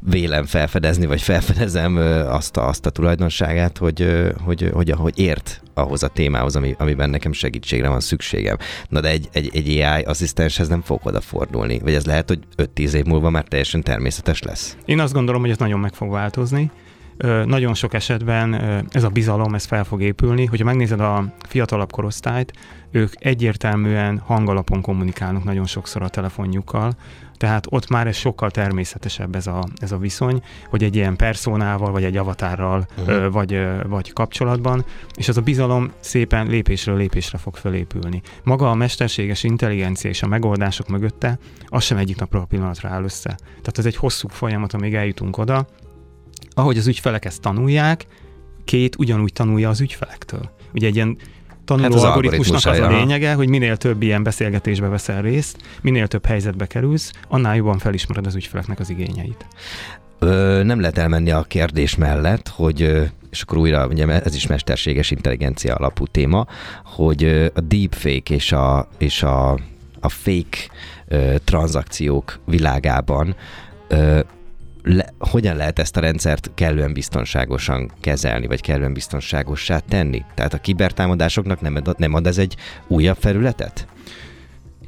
vélem 0.00 0.44
felfedezni, 0.44 1.06
vagy 1.06 1.22
felfedezem 1.22 1.96
azt 2.28 2.56
a, 2.56 2.68
azt 2.68 2.86
a 2.86 2.90
tulajdonságát, 2.90 3.78
hogy, 3.78 4.30
hogy, 4.44 4.70
hogy, 4.72 4.90
hogy 4.90 5.18
ért 5.18 5.62
ahhoz 5.74 6.02
a 6.02 6.08
témához, 6.08 6.56
ami, 6.56 6.74
amiben 6.78 7.10
nekem 7.10 7.32
segítségre 7.32 7.88
van 7.88 8.00
szükségem. 8.00 8.56
Na 8.88 9.00
de 9.00 9.08
egy, 9.08 9.28
egy, 9.32 9.50
egy 9.52 9.68
AI 9.68 10.02
asszisztenshez 10.02 10.68
nem 10.68 10.80
fog 10.80 11.00
odafordulni, 11.02 11.78
vagy 11.78 11.94
ez 11.94 12.06
lehet, 12.06 12.28
hogy 12.28 12.38
5-10 12.56 12.92
év 12.92 13.04
múlva 13.04 13.30
már 13.30 13.44
teljesen 13.44 13.82
természetes 13.82 14.42
lesz? 14.42 14.76
Én 14.84 15.00
azt 15.00 15.12
gondolom, 15.12 15.40
hogy 15.40 15.50
ez 15.50 15.58
nagyon 15.58 15.80
meg 15.80 15.94
fog 15.94 16.10
változni. 16.10 16.70
Nagyon 17.44 17.74
sok 17.74 17.94
esetben 17.94 18.54
ez 18.90 19.02
a 19.02 19.08
bizalom, 19.08 19.54
ez 19.54 19.64
fel 19.64 19.84
fog 19.84 20.02
épülni. 20.02 20.44
Hogyha 20.44 20.64
megnézed 20.64 21.00
a 21.00 21.24
fiatalabb 21.48 21.92
korosztályt, 21.92 22.52
ők 22.90 23.12
egyértelműen 23.18 24.18
hangalapon 24.18 24.80
kommunikálnak 24.80 25.44
nagyon 25.44 25.66
sokszor 25.66 26.02
a 26.02 26.08
telefonjukkal, 26.08 26.92
tehát 27.42 27.66
ott 27.68 27.88
már 27.88 28.06
ez 28.06 28.16
sokkal 28.16 28.50
természetesebb 28.50 29.34
ez 29.34 29.46
a, 29.46 29.64
ez 29.76 29.92
a 29.92 29.98
viszony, 29.98 30.42
hogy 30.66 30.82
egy 30.82 30.96
ilyen 30.96 31.16
personával, 31.16 31.90
vagy 31.92 32.04
egy 32.04 32.16
avatárral 32.16 32.86
uh-huh. 32.98 33.32
vagy, 33.32 33.60
vagy 33.86 34.12
kapcsolatban, 34.12 34.84
és 35.16 35.28
az 35.28 35.36
a 35.36 35.40
bizalom 35.40 35.92
szépen 36.00 36.46
lépésről 36.46 36.96
lépésre 36.96 37.38
fog 37.38 37.56
fölépülni. 37.56 38.22
Maga 38.44 38.70
a 38.70 38.74
mesterséges 38.74 39.42
intelligencia 39.42 40.10
és 40.10 40.22
a 40.22 40.26
megoldások 40.26 40.88
mögötte, 40.88 41.38
az 41.66 41.84
sem 41.84 41.96
egyik 41.96 42.18
napról 42.18 42.42
a 42.42 42.44
pillanatra 42.44 42.88
áll 42.88 43.04
össze. 43.04 43.36
Tehát 43.44 43.78
ez 43.78 43.86
egy 43.86 43.96
hosszú 43.96 44.28
folyamat, 44.28 44.72
amíg 44.72 44.94
eljutunk 44.94 45.38
oda, 45.38 45.66
ahogy 46.54 46.78
az 46.78 46.86
ügyfelek 46.86 47.24
ezt 47.24 47.40
tanulják, 47.40 48.06
két 48.64 48.96
ugyanúgy 48.98 49.32
tanulja 49.32 49.68
az 49.68 49.80
ügyfelektől. 49.80 50.50
Ugye 50.74 50.86
egy 50.86 50.94
ilyen 50.94 51.16
tanuló 51.64 51.84
hát 51.84 51.94
az 51.94 52.04
algoritmusnak 52.04 52.72
az 52.72 52.78
a 52.78 52.88
lényege, 52.88 53.34
hogy 53.34 53.48
minél 53.48 53.76
több 53.76 54.02
ilyen 54.02 54.22
beszélgetésbe 54.22 54.88
veszel 54.88 55.22
részt, 55.22 55.56
minél 55.80 56.06
több 56.06 56.26
helyzetbe 56.26 56.66
kerülsz, 56.66 57.12
annál 57.28 57.56
jobban 57.56 57.78
felismered 57.78 58.26
az 58.26 58.34
ügyfeleknek 58.34 58.80
az 58.80 58.90
igényeit. 58.90 59.46
Ö, 60.18 60.62
nem 60.62 60.80
lehet 60.80 60.98
elmenni 60.98 61.30
a 61.30 61.42
kérdés 61.42 61.96
mellett, 61.96 62.48
hogy 62.48 63.10
és 63.30 63.42
akkor 63.42 63.58
újra, 63.58 63.86
ugye 63.86 64.22
ez 64.22 64.34
is 64.34 64.46
mesterséges 64.46 65.10
intelligencia 65.10 65.74
alapú 65.74 66.06
téma, 66.06 66.46
hogy 66.84 67.50
a 67.54 67.60
deepfake 67.60 68.34
és 68.34 68.52
a, 68.52 68.88
és 68.98 69.22
a 69.22 69.58
a 70.02 70.08
fake 70.08 70.58
ö, 71.08 71.34
tranzakciók 71.44 72.38
világában 72.44 73.36
ö, 73.88 74.20
le, 74.82 75.06
hogyan 75.18 75.56
lehet 75.56 75.78
ezt 75.78 75.96
a 75.96 76.00
rendszert 76.00 76.50
kellően 76.54 76.92
biztonságosan 76.92 77.90
kezelni, 78.00 78.46
vagy 78.46 78.60
kellően 78.60 78.92
biztonságossá 78.92 79.78
tenni? 79.78 80.24
Tehát 80.34 80.54
a 80.54 80.58
kibertámadásoknak 80.58 81.60
nem 81.60 81.74
ad, 81.74 81.98
nem 81.98 82.14
ad 82.14 82.26
ez 82.26 82.38
egy 82.38 82.56
újabb 82.86 83.16
felületet? 83.20 83.86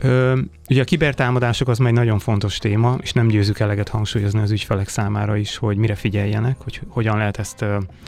Ö, 0.00 0.38
ugye 0.68 0.80
a 0.80 0.84
kibertámadások 0.84 1.68
az 1.68 1.78
már 1.78 1.88
egy 1.88 1.94
nagyon 1.94 2.18
fontos 2.18 2.58
téma, 2.58 2.96
és 3.02 3.12
nem 3.12 3.26
győzük 3.26 3.58
eleget 3.58 3.88
hangsúlyozni 3.88 4.40
az 4.40 4.50
ügyfelek 4.50 4.88
számára 4.88 5.36
is, 5.36 5.56
hogy 5.56 5.76
mire 5.76 5.94
figyeljenek, 5.94 6.56
hogy 6.58 6.80
hogyan 6.88 7.16
lehet 7.16 7.38
ezt 7.38 7.64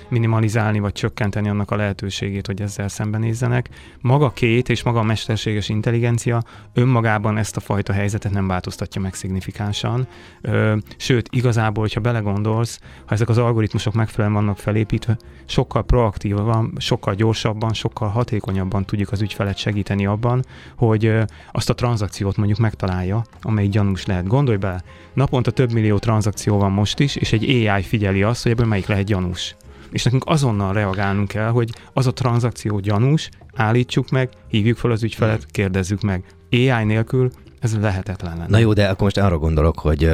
minimalizálni, 0.08 0.78
vagy 0.78 0.92
csökkenteni 0.92 1.48
annak 1.48 1.70
a 1.70 1.76
lehetőségét, 1.76 2.46
hogy 2.46 2.60
ezzel 2.60 2.88
szembenézzenek. 2.88 3.68
Maga 4.00 4.30
két 4.30 4.68
és 4.68 4.82
maga 4.82 4.98
a 4.98 5.02
mesterséges 5.02 5.68
intelligencia 5.68 6.42
önmagában 6.74 7.38
ezt 7.38 7.56
a 7.56 7.60
fajta 7.60 7.92
helyzetet 7.92 8.32
nem 8.32 8.46
változtatja 8.46 9.00
meg 9.00 9.14
szignifikánsan. 9.14 10.06
Ö, 10.40 10.76
sőt, 10.96 11.28
igazából, 11.30 11.82
hogyha 11.82 12.00
belegondolsz, 12.00 12.80
ha 13.06 13.14
ezek 13.14 13.28
az 13.28 13.38
algoritmusok 13.38 13.94
megfelelően 13.94 14.42
vannak 14.42 14.58
felépítve, 14.58 15.16
sokkal 15.44 15.84
proaktívabban, 15.84 16.72
sokkal 16.78 17.14
gyorsabban, 17.14 17.72
sokkal 17.72 18.08
hatékonyabban 18.08 18.84
tudjuk 18.84 19.12
az 19.12 19.20
ügyfelet 19.20 19.56
segíteni 19.56 20.06
abban, 20.06 20.44
hogy 20.76 21.12
azt 21.52 21.70
a 21.70 21.74
tranzakciót 21.76 22.36
mondjuk 22.36 22.58
megtalálja, 22.58 23.24
amelyik 23.42 23.70
gyanús 23.70 24.06
lehet. 24.06 24.26
Gondolj 24.26 24.56
bele, 24.56 24.82
naponta 25.14 25.50
több 25.50 25.72
millió 25.72 25.98
tranzakció 25.98 26.58
van 26.58 26.72
most 26.72 26.98
is, 26.98 27.16
és 27.16 27.32
egy 27.32 27.68
AI 27.68 27.82
figyeli 27.82 28.22
azt, 28.22 28.42
hogy 28.42 28.52
ebből 28.52 28.66
melyik 28.66 28.86
lehet 28.86 29.04
gyanús. 29.04 29.56
És 29.90 30.02
nekünk 30.02 30.22
azonnal 30.26 30.72
reagálnunk 30.72 31.28
kell, 31.28 31.48
hogy 31.48 31.70
az 31.92 32.06
a 32.06 32.12
tranzakció 32.12 32.78
gyanús, 32.78 33.28
állítsuk 33.54 34.10
meg, 34.10 34.28
hívjuk 34.48 34.76
fel 34.76 34.90
az 34.90 35.02
ügyfelet, 35.02 35.46
kérdezzük 35.46 36.00
meg. 36.00 36.24
AI 36.50 36.84
nélkül 36.84 37.30
ez 37.60 37.78
lehetetlen 37.80 38.36
lenne. 38.36 38.48
Na 38.48 38.58
jó, 38.58 38.72
de 38.72 38.88
akkor 38.88 39.02
most 39.02 39.18
arra 39.18 39.38
gondolok, 39.38 39.78
hogy, 39.78 40.10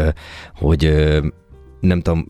hogy 0.54 1.10
nem 1.80 2.00
tudom, 2.00 2.26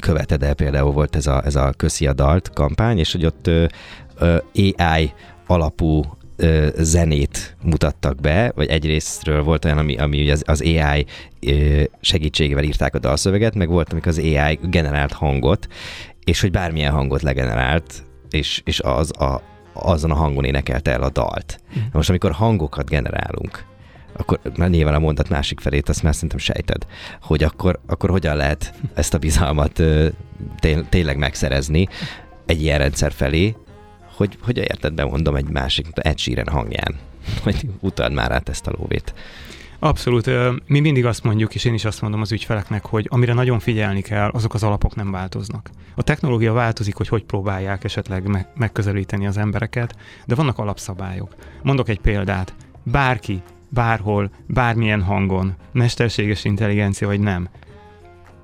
követed 0.00 0.42
el 0.42 0.54
például 0.54 0.92
volt 0.92 1.16
ez 1.16 1.26
a, 1.26 1.44
ez 1.44 1.54
a 1.54 1.72
Köszi 1.76 2.06
a 2.06 2.12
Dalt 2.12 2.50
kampány, 2.54 2.98
és 2.98 3.12
hogy 3.12 3.26
ott 3.26 3.50
AI 4.54 5.12
alapú 5.46 6.02
zenét 6.76 7.56
mutattak 7.62 8.20
be, 8.20 8.52
vagy 8.54 8.68
egyrésztről 8.68 9.42
volt 9.42 9.64
olyan, 9.64 9.78
ami, 9.78 9.96
ami 9.96 10.20
ugye 10.20 10.32
az, 10.32 10.42
az 10.46 10.62
AI 10.62 11.06
segítségével 12.00 12.64
írták 12.64 12.94
a 12.94 12.98
dalszöveget, 12.98 13.54
meg 13.54 13.68
volt, 13.68 13.92
amikor 13.92 14.08
az 14.08 14.18
AI 14.18 14.58
generált 14.62 15.12
hangot, 15.12 15.66
és 16.24 16.40
hogy 16.40 16.50
bármilyen 16.50 16.92
hangot 16.92 17.22
legenerált, 17.22 18.04
és, 18.30 18.62
és 18.64 18.80
az 18.80 19.20
a, 19.20 19.42
azon 19.72 20.10
a 20.10 20.14
hangon 20.14 20.44
énekelte 20.44 20.90
el 20.90 21.02
a 21.02 21.10
dalt. 21.10 21.60
Mm. 21.78 21.82
Most 21.92 22.08
amikor 22.08 22.32
hangokat 22.32 22.88
generálunk, 22.88 23.64
akkor 24.16 24.40
már 24.56 24.70
nyilván 24.70 24.94
a 24.94 24.98
mondat 24.98 25.28
másik 25.28 25.60
felét 25.60 25.88
azt 25.88 26.02
már 26.02 26.14
szerintem 26.14 26.38
sejted, 26.38 26.86
hogy 27.22 27.42
akkor, 27.42 27.80
akkor 27.86 28.10
hogyan 28.10 28.36
lehet 28.36 28.74
ezt 28.94 29.14
a 29.14 29.18
bizalmat 29.18 29.82
té- 30.58 30.88
tényleg 30.88 31.16
megszerezni 31.16 31.88
egy 32.46 32.62
ilyen 32.62 32.78
rendszer 32.78 33.12
felé, 33.12 33.54
hogy, 34.20 34.38
hogy 34.42 34.56
érted, 34.56 34.94
bemondom 34.94 35.36
egy 35.36 35.48
másik, 35.48 35.86
Ed 35.94 36.18
Sheeran 36.18 36.48
hangján, 36.48 36.94
hogy 37.44 37.66
utad 37.80 38.12
már 38.12 38.32
át 38.32 38.48
ezt 38.48 38.66
a 38.66 38.72
lóvét. 38.78 39.14
Abszolút. 39.78 40.30
Mi 40.66 40.80
mindig 40.80 41.06
azt 41.06 41.24
mondjuk, 41.24 41.54
és 41.54 41.64
én 41.64 41.74
is 41.74 41.84
azt 41.84 42.00
mondom 42.00 42.20
az 42.20 42.32
ügyfeleknek, 42.32 42.84
hogy 42.84 43.06
amire 43.10 43.32
nagyon 43.32 43.58
figyelni 43.58 44.00
kell, 44.00 44.28
azok 44.28 44.54
az 44.54 44.62
alapok 44.62 44.94
nem 44.94 45.10
változnak. 45.10 45.70
A 45.94 46.02
technológia 46.02 46.52
változik, 46.52 46.94
hogy 46.94 47.08
hogy 47.08 47.24
próbálják 47.24 47.84
esetleg 47.84 48.48
megközelíteni 48.54 49.26
az 49.26 49.36
embereket, 49.36 49.96
de 50.26 50.34
vannak 50.34 50.58
alapszabályok. 50.58 51.34
Mondok 51.62 51.88
egy 51.88 52.00
példát. 52.00 52.54
Bárki, 52.82 53.42
bárhol, 53.68 54.30
bármilyen 54.46 55.02
hangon, 55.02 55.54
mesterséges 55.72 56.44
intelligencia 56.44 57.06
vagy 57.06 57.20
nem, 57.20 57.48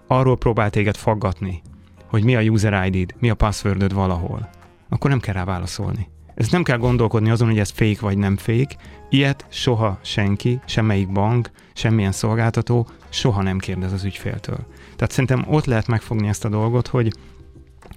arról 0.06 0.37
próbál 0.37 0.71
téged 0.71 0.97
faggatni, 0.97 1.62
hogy 2.06 2.25
mi 2.25 2.37
a 2.37 2.40
user 2.40 2.87
ID-d, 2.87 3.14
mi 3.18 3.30
a 3.30 3.35
passwordöd 3.35 3.92
valahol 3.92 4.49
akkor 4.88 5.11
nem 5.11 5.21
kell 5.21 5.35
rá 5.35 5.45
válaszolni. 5.45 6.09
Ez 6.35 6.49
nem 6.49 6.62
kell 6.62 6.78
gondolkodni 6.78 7.31
azon, 7.31 7.49
hogy 7.49 7.59
ez 7.59 7.71
fake 7.71 8.00
vagy 8.00 8.19
nem 8.19 8.37
fake. 8.37 8.76
Ilyet 9.11 9.47
soha 9.49 9.99
senki, 10.02 10.61
semmelyik 10.66 11.12
bank, 11.12 11.50
semmilyen 11.73 12.12
szolgáltató 12.12 12.88
soha 13.09 13.43
nem 13.43 13.59
kérdez 13.59 13.93
az 13.93 14.05
ügyféltől. 14.05 14.66
Tehát 14.97 15.11
szerintem 15.11 15.45
ott 15.49 15.64
lehet 15.64 15.87
megfogni 15.87 16.28
ezt 16.28 16.45
a 16.45 16.49
dolgot, 16.49 16.87
hogy 16.87 17.12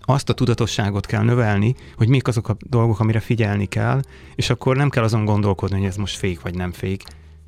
azt 0.01 0.29
a 0.29 0.33
tudatosságot 0.33 1.05
kell 1.05 1.23
növelni, 1.23 1.75
hogy 1.95 2.07
mik 2.07 2.27
azok 2.27 2.49
a 2.49 2.57
dolgok, 2.59 2.99
amire 2.99 3.19
figyelni 3.19 3.65
kell, 3.65 4.01
és 4.35 4.49
akkor 4.49 4.75
nem 4.75 4.89
kell 4.89 5.03
azon 5.03 5.25
gondolkodni, 5.25 5.77
hogy 5.77 5.87
ez 5.87 5.95
most 5.95 6.17
fék 6.17 6.41
vagy 6.41 6.55
nem 6.55 6.71
fék. 6.71 7.03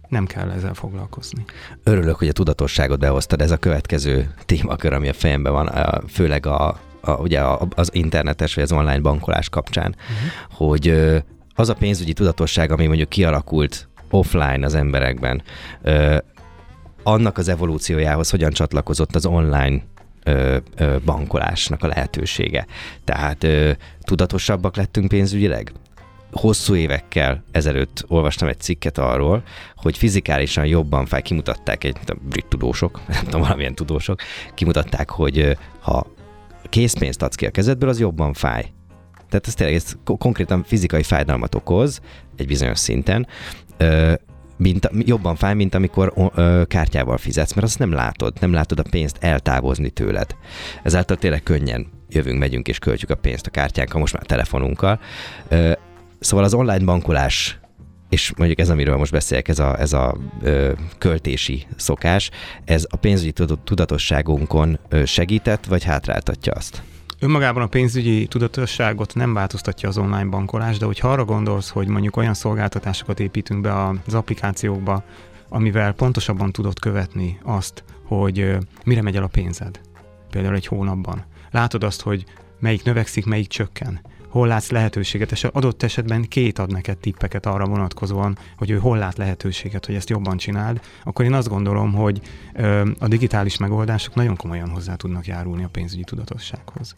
Nem 0.07 0.25
kell 0.25 0.49
ezzel 0.49 0.73
foglalkozni. 0.73 1.45
Örülök, 1.83 2.15
hogy 2.15 2.27
a 2.27 2.31
tudatosságot 2.31 2.99
behoztad. 2.99 3.41
Ez 3.41 3.51
a 3.51 3.57
következő 3.57 4.33
témakör, 4.45 4.93
ami 4.93 5.09
a 5.09 5.13
fejemben 5.13 5.53
van, 5.53 5.69
főleg 6.07 6.45
a 6.45 6.79
a, 7.01 7.11
ugye 7.11 7.41
az 7.75 7.89
internetes 7.93 8.53
vagy 8.53 8.63
az 8.63 8.71
online 8.71 8.99
bankolás 8.99 9.49
kapcsán, 9.49 9.95
uh-huh. 9.99 10.67
hogy 10.69 11.13
az 11.55 11.69
a 11.69 11.73
pénzügyi 11.73 12.13
tudatosság, 12.13 12.71
ami 12.71 12.87
mondjuk 12.87 13.09
kialakult 13.09 13.89
offline 14.09 14.65
az 14.65 14.75
emberekben, 14.75 15.41
annak 17.03 17.37
az 17.37 17.47
evolúciójához 17.47 18.29
hogyan 18.29 18.51
csatlakozott 18.51 19.15
az 19.15 19.25
online 19.25 19.81
ö, 20.23 20.57
ö, 20.75 20.97
bankolásnak 21.05 21.83
a 21.83 21.87
lehetősége. 21.87 22.65
Tehát 23.03 23.43
ö, 23.43 23.71
tudatosabbak 24.01 24.75
lettünk 24.75 25.07
pénzügyileg? 25.07 25.71
Hosszú 26.31 26.75
évekkel 26.75 27.43
ezelőtt 27.51 28.05
olvastam 28.07 28.47
egy 28.47 28.59
cikket 28.59 28.97
arról, 28.97 29.43
hogy 29.75 29.97
fizikálisan 29.97 30.65
jobban 30.65 31.05
fáj, 31.05 31.21
kimutatták 31.21 31.83
egy 31.83 31.97
brit 32.21 32.45
tudósok, 32.45 33.01
nem 33.07 33.23
tudom, 33.23 33.41
valamilyen 33.41 33.75
tudósok, 33.75 34.19
kimutatták, 34.53 35.09
hogy 35.09 35.57
ha 35.79 36.05
készpénzt 36.71 37.21
adsz 37.21 37.35
ki 37.35 37.45
a 37.45 37.51
kezedből, 37.51 37.89
az 37.89 37.99
jobban 37.99 38.33
fáj. 38.33 38.71
Tehát 39.29 39.47
ez 39.47 39.53
tényleg 39.53 39.75
ez 39.75 39.95
konkrétan 40.03 40.63
fizikai 40.63 41.03
fájdalmat 41.03 41.55
okoz 41.55 42.01
egy 42.37 42.47
bizonyos 42.47 42.79
szinten, 42.79 43.27
mint, 44.57 44.89
jobban 45.05 45.35
fáj, 45.35 45.53
mint 45.53 45.75
amikor 45.75 46.13
ö, 46.35 46.61
kártyával 46.67 47.17
fizetsz, 47.17 47.53
mert 47.53 47.67
azt 47.67 47.79
nem 47.79 47.91
látod, 47.91 48.33
nem 48.39 48.53
látod 48.53 48.79
a 48.79 48.83
pénzt 48.89 49.17
eltávozni 49.19 49.89
tőled. 49.89 50.35
Ezáltal 50.83 51.17
tényleg 51.17 51.43
könnyen 51.43 51.87
jövünk, 52.09 52.39
megyünk 52.39 52.67
és 52.67 52.79
költjük 52.79 53.09
a 53.09 53.15
pénzt 53.15 53.47
a 53.47 53.49
kártyánkkal, 53.49 53.99
most 53.99 54.13
már 54.13 54.23
a 54.23 54.27
telefonunkkal. 54.27 54.99
Ö, 55.47 55.71
szóval 56.19 56.45
az 56.45 56.53
online 56.53 56.85
bankolás 56.85 57.59
és 58.11 58.33
mondjuk 58.37 58.59
ez, 58.59 58.69
amiről 58.69 58.97
most 58.97 59.11
beszélek, 59.11 59.47
ez 59.47 59.59
a, 59.59 59.79
ez 59.79 59.93
a 59.93 60.17
ö, 60.41 60.71
költési 60.97 61.65
szokás, 61.75 62.29
ez 62.65 62.85
a 62.89 62.95
pénzügyi 62.95 63.33
tudatosságunkon 63.63 64.79
segített, 65.05 65.65
vagy 65.65 65.83
hátráltatja 65.83 66.53
azt? 66.53 66.81
Önmagában 67.19 67.63
a 67.63 67.67
pénzügyi 67.67 68.27
tudatosságot 68.27 69.15
nem 69.15 69.33
változtatja 69.33 69.89
az 69.89 69.97
online 69.97 70.25
bankolás, 70.25 70.77
de 70.77 70.85
hogyha 70.85 71.11
arra 71.11 71.25
gondolsz, 71.25 71.69
hogy 71.69 71.87
mondjuk 71.87 72.17
olyan 72.17 72.33
szolgáltatásokat 72.33 73.19
építünk 73.19 73.61
be 73.61 73.87
az 74.05 74.13
applikációkba, 74.13 75.03
amivel 75.49 75.93
pontosabban 75.93 76.51
tudod 76.51 76.79
követni 76.79 77.39
azt, 77.43 77.83
hogy 78.05 78.57
mire 78.85 79.01
megy 79.01 79.15
el 79.15 79.23
a 79.23 79.27
pénzed, 79.27 79.79
például 80.29 80.55
egy 80.55 80.67
hónapban. 80.67 81.25
Látod 81.51 81.83
azt, 81.83 82.01
hogy 82.01 82.23
melyik 82.59 82.83
növekszik, 82.83 83.25
melyik 83.25 83.47
csökken 83.47 84.01
hol 84.31 84.47
látsz 84.47 84.69
lehetőséget, 84.69 85.31
és 85.31 85.43
adott 85.43 85.83
esetben 85.83 86.21
két 86.27 86.59
ad 86.59 86.71
neked 86.71 86.97
tippeket 86.97 87.45
arra 87.45 87.65
vonatkozóan, 87.65 88.37
hogy 88.57 88.69
ő 88.69 88.77
hol 88.77 88.97
lát 88.97 89.17
lehetőséget, 89.17 89.85
hogy 89.85 89.95
ezt 89.95 90.09
jobban 90.09 90.37
csináld, 90.37 90.81
akkor 91.03 91.25
én 91.25 91.33
azt 91.33 91.49
gondolom, 91.49 91.93
hogy 91.93 92.21
ö, 92.53 92.89
a 92.99 93.07
digitális 93.07 93.57
megoldások 93.57 94.15
nagyon 94.15 94.35
komolyan 94.35 94.69
hozzá 94.69 94.95
tudnak 94.95 95.25
járulni 95.25 95.63
a 95.63 95.69
pénzügyi 95.71 96.03
tudatossághoz. 96.03 96.93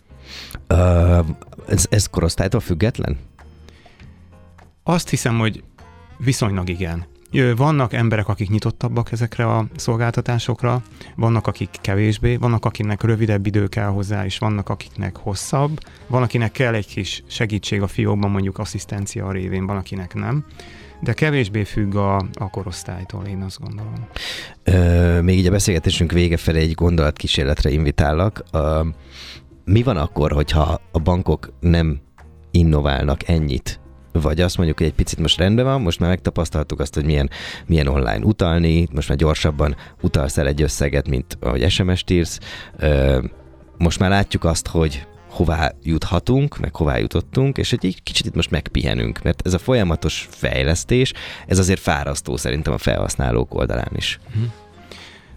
Uh, 0.69 1.25
ez, 1.67 1.85
ez 1.89 2.07
korosztálytól 2.07 2.59
független? 2.59 3.17
Azt 4.83 5.09
hiszem, 5.09 5.39
hogy 5.39 5.63
viszonylag 6.17 6.69
igen. 6.69 7.05
Vannak 7.55 7.93
emberek, 7.93 8.27
akik 8.27 8.49
nyitottabbak 8.49 9.11
ezekre 9.11 9.45
a 9.45 9.65
szolgáltatásokra, 9.75 10.81
vannak, 11.15 11.47
akik 11.47 11.69
kevésbé, 11.81 12.35
vannak, 12.35 12.65
akinek 12.65 13.03
rövidebb 13.03 13.45
idő 13.45 13.67
kell 13.67 13.87
hozzá, 13.87 14.25
és 14.25 14.37
vannak, 14.37 14.69
akiknek 14.69 15.17
hosszabb, 15.17 15.79
van, 16.07 16.21
akinek 16.21 16.51
kell 16.51 16.73
egy 16.73 16.87
kis 16.87 17.23
segítség 17.27 17.81
a 17.81 17.87
fiókban, 17.87 18.31
mondjuk 18.31 18.57
asszisztencia 18.57 19.31
révén, 19.31 19.65
van, 19.65 19.77
akinek 19.77 20.13
nem 20.13 20.45
de 21.03 21.13
kevésbé 21.13 21.63
függ 21.63 21.95
a, 21.95 22.15
a 22.15 22.49
korosztálytól, 22.49 23.25
én 23.25 23.41
azt 23.41 23.59
gondolom. 23.59 24.07
Ö, 24.63 25.21
még 25.21 25.37
így 25.37 25.47
a 25.47 25.51
beszélgetésünk 25.51 26.11
vége 26.11 26.37
felé 26.37 26.59
egy 26.59 26.73
gondolatkísérletre 26.73 27.69
invitállak. 27.69 28.43
Ö, 28.51 28.81
mi 29.65 29.83
van 29.83 29.97
akkor, 29.97 30.31
hogyha 30.31 30.81
a 30.91 30.99
bankok 30.99 31.53
nem 31.59 31.99
innoválnak 32.51 33.27
ennyit 33.27 33.79
vagy 34.21 34.41
azt 34.41 34.57
mondjuk, 34.57 34.77
hogy 34.77 34.87
egy 34.87 34.93
picit 34.93 35.19
most 35.19 35.37
rendben 35.37 35.65
van, 35.65 35.81
most 35.81 35.99
már 35.99 36.09
megtapasztaltuk 36.09 36.79
azt, 36.79 36.93
hogy 36.93 37.05
milyen, 37.05 37.29
milyen 37.65 37.87
online 37.87 38.25
utalni, 38.25 38.87
most 38.91 39.09
már 39.09 39.17
gyorsabban 39.17 39.75
utalsz 40.01 40.37
el 40.37 40.47
egy 40.47 40.61
összeget, 40.61 41.07
mint 41.07 41.37
ahogy 41.39 41.69
SMS-t 41.69 42.09
írsz. 42.09 42.39
Most 43.77 43.99
már 43.99 44.09
látjuk 44.09 44.43
azt, 44.43 44.67
hogy 44.67 45.07
hová 45.29 45.71
juthatunk, 45.83 46.57
meg 46.57 46.75
hová 46.75 46.97
jutottunk, 46.97 47.57
és 47.57 47.73
egy 47.73 48.01
kicsit 48.03 48.25
itt 48.25 48.35
most 48.35 48.51
megpihenünk, 48.51 49.21
mert 49.23 49.41
ez 49.45 49.53
a 49.53 49.59
folyamatos 49.59 50.27
fejlesztés, 50.31 51.13
ez 51.47 51.59
azért 51.59 51.79
fárasztó 51.79 52.37
szerintem 52.37 52.73
a 52.73 52.77
felhasználók 52.77 53.53
oldalán 53.53 53.91
is. 53.95 54.19
Mhm. 54.35 54.43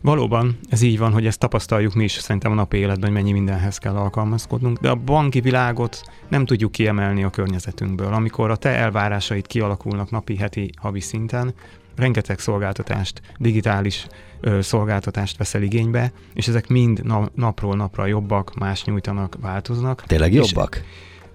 Valóban, 0.06 0.58
ez 0.68 0.82
így 0.82 0.98
van, 0.98 1.12
hogy 1.12 1.26
ezt 1.26 1.38
tapasztaljuk 1.38 1.94
mi 1.94 2.04
is 2.04 2.12
szerintem 2.12 2.52
a 2.52 2.54
napi 2.54 2.76
életben, 2.76 3.10
hogy 3.10 3.22
mennyi 3.22 3.32
mindenhez 3.32 3.78
kell 3.78 3.96
alkalmazkodnunk, 3.96 4.78
de 4.78 4.90
a 4.90 4.94
banki 4.94 5.40
világot 5.40 6.00
nem 6.28 6.44
tudjuk 6.44 6.72
kiemelni 6.72 7.24
a 7.24 7.30
környezetünkből. 7.30 8.12
Amikor 8.12 8.50
a 8.50 8.56
te 8.56 8.68
elvárásait 8.68 9.46
kialakulnak 9.46 10.10
napi, 10.10 10.36
heti, 10.36 10.70
havi 10.76 11.00
szinten, 11.00 11.54
rengeteg 11.96 12.38
szolgáltatást, 12.38 13.20
digitális 13.38 14.06
ö, 14.40 14.60
szolgáltatást 14.60 15.36
veszel 15.36 15.62
igénybe, 15.62 16.12
és 16.34 16.48
ezek 16.48 16.68
mind 16.68 17.04
na- 17.04 17.30
napról 17.34 17.76
napra 17.76 18.06
jobbak, 18.06 18.54
más 18.54 18.84
nyújtanak, 18.84 19.36
változnak. 19.40 20.02
Tényleg 20.02 20.32
jobbak? 20.32 20.84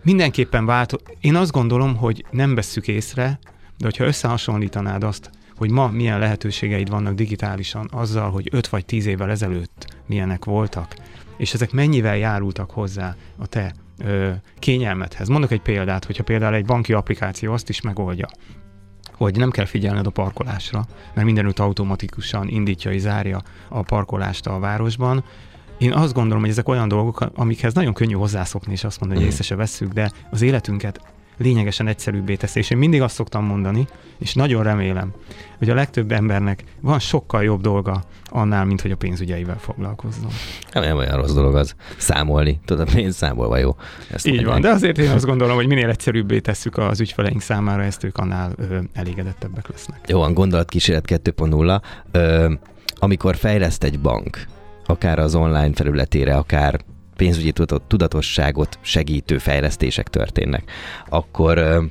Mindenképpen 0.04 0.66
változ. 0.66 1.02
Én 1.22 1.36
azt 1.36 1.52
gondolom, 1.52 1.96
hogy 1.96 2.26
nem 2.30 2.56
vesszük 2.56 2.88
észre, 2.88 3.40
de 3.78 3.86
hogyha 3.86 4.06
összehasonlítanád 4.06 5.04
azt, 5.04 5.30
hogy 5.56 5.72
ma 5.72 5.88
milyen 5.88 6.20
lehetőségeid 6.20 6.90
vannak 6.90 7.14
digitálisan 7.14 7.88
azzal, 7.92 8.32
hogy 8.32 8.48
5 8.52 8.68
vagy 8.68 8.86
10 8.86 9.06
évvel 9.06 9.30
ezelőtt 9.30 9.96
milyenek 10.06 10.46
voltak, 10.46 10.96
és 11.38 11.54
ezek 11.54 11.72
mennyivel 11.72 12.18
járultak 12.18 12.72
hozzá 12.72 13.16
a 13.38 13.48
te 13.48 13.74
ö, 13.98 14.32
kényelmethez. 14.60 15.28
Mondok 15.28 15.52
egy 15.52 15.62
példát, 15.62 16.06
hogyha 16.06 16.24
például 16.24 16.56
egy 16.56 16.66
banki 16.66 16.94
applikáció 16.94 17.54
azt 17.54 17.70
is 17.70 17.82
megoldja, 17.82 18.28
hogy 19.14 19.38
nem 19.38 19.52
kell 19.52 19.66
figyelned 19.66 20.06
a 20.06 20.10
parkolásra, 20.10 20.86
mert 21.14 21.26
mindenütt 21.26 21.60
automatikusan 21.60 22.48
indítja 22.48 22.92
és 22.92 23.02
zárja 23.02 23.42
a 23.70 23.82
parkolást 23.82 24.48
a 24.48 24.60
városban. 24.60 25.24
Én 25.78 25.94
azt 25.94 26.14
gondolom, 26.14 26.42
hogy 26.42 26.50
ezek 26.50 26.68
olyan 26.68 26.88
dolgok, 26.88 27.26
amikhez 27.36 27.74
nagyon 27.74 27.94
könnyű 27.94 28.14
hozzászokni, 28.14 28.72
és 28.72 28.84
azt 28.84 29.00
mondani, 29.00 29.20
hogy 29.20 29.30
mhm. 29.30 29.40
észre 29.40 29.56
se 29.56 29.62
vesszük, 29.62 29.92
de 29.92 30.12
az 30.30 30.42
életünket 30.42 31.02
lényegesen 31.38 31.88
egyszerűbbé 31.88 32.36
teszi. 32.36 32.60
És 32.60 32.70
én 32.70 32.78
mindig 32.78 33.02
azt 33.02 33.16
szoktam 33.16 33.46
mondani, 33.46 33.88
és 34.20 34.34
nagyon 34.34 34.64
remélem, 34.64 35.12
hogy 35.58 35.70
a 35.70 35.74
legtöbb 35.74 36.12
embernek 36.12 36.64
van 36.80 37.00
sokkal 37.00 37.44
jobb 37.44 37.62
dolga 37.62 38.04
annál, 38.26 38.66
mint 38.66 38.82
hogy 38.82 38.92
a 38.92 38.96
pénzügyeivel 38.96 39.58
foglalkozzon. 39.60 40.32
Nem, 40.74 40.84
nem 40.84 40.98
olyan 40.98 41.16
rossz 41.16 41.34
dolog 41.34 41.56
az 41.56 41.76
számolni. 41.98 42.60
Tudod, 42.66 42.88
a 42.88 42.92
pénz 42.94 43.16
számolva 43.16 43.58
jó. 43.58 43.76
Ezt 44.12 44.26
Így 44.28 44.34
mondják. 44.34 44.54
van, 44.54 44.62
de 44.62 44.70
azért 44.70 44.98
én 44.98 45.10
azt 45.10 45.26
gondolom, 45.26 45.56
hogy 45.56 45.68
minél 45.68 45.90
egyszerűbbé 45.90 46.40
tesszük 46.40 46.78
az 46.78 47.00
ügyfeleink 47.00 47.42
számára, 47.42 47.84
ezt 47.84 48.04
ők 48.04 48.18
annál 48.18 48.52
ö, 48.58 48.78
elégedettebbek 48.94 49.68
lesznek. 49.70 50.00
Jó, 50.08 50.20
van, 50.20 50.34
gondolatkísérlet 50.34 51.06
2.0. 51.08 51.82
Ö, 52.12 52.52
amikor 52.96 53.36
fejleszt 53.36 53.84
egy 53.84 54.00
bank, 54.00 54.46
akár 54.86 55.20
az 55.20 55.36
online 55.36 55.74
felületére, 55.74 56.36
akár 56.36 56.80
pénzügyi 57.22 57.54
tudatosságot 57.88 58.80
segítő 58.82 59.38
fejlesztések 59.38 60.08
történnek, 60.08 60.72
akkor, 61.10 61.82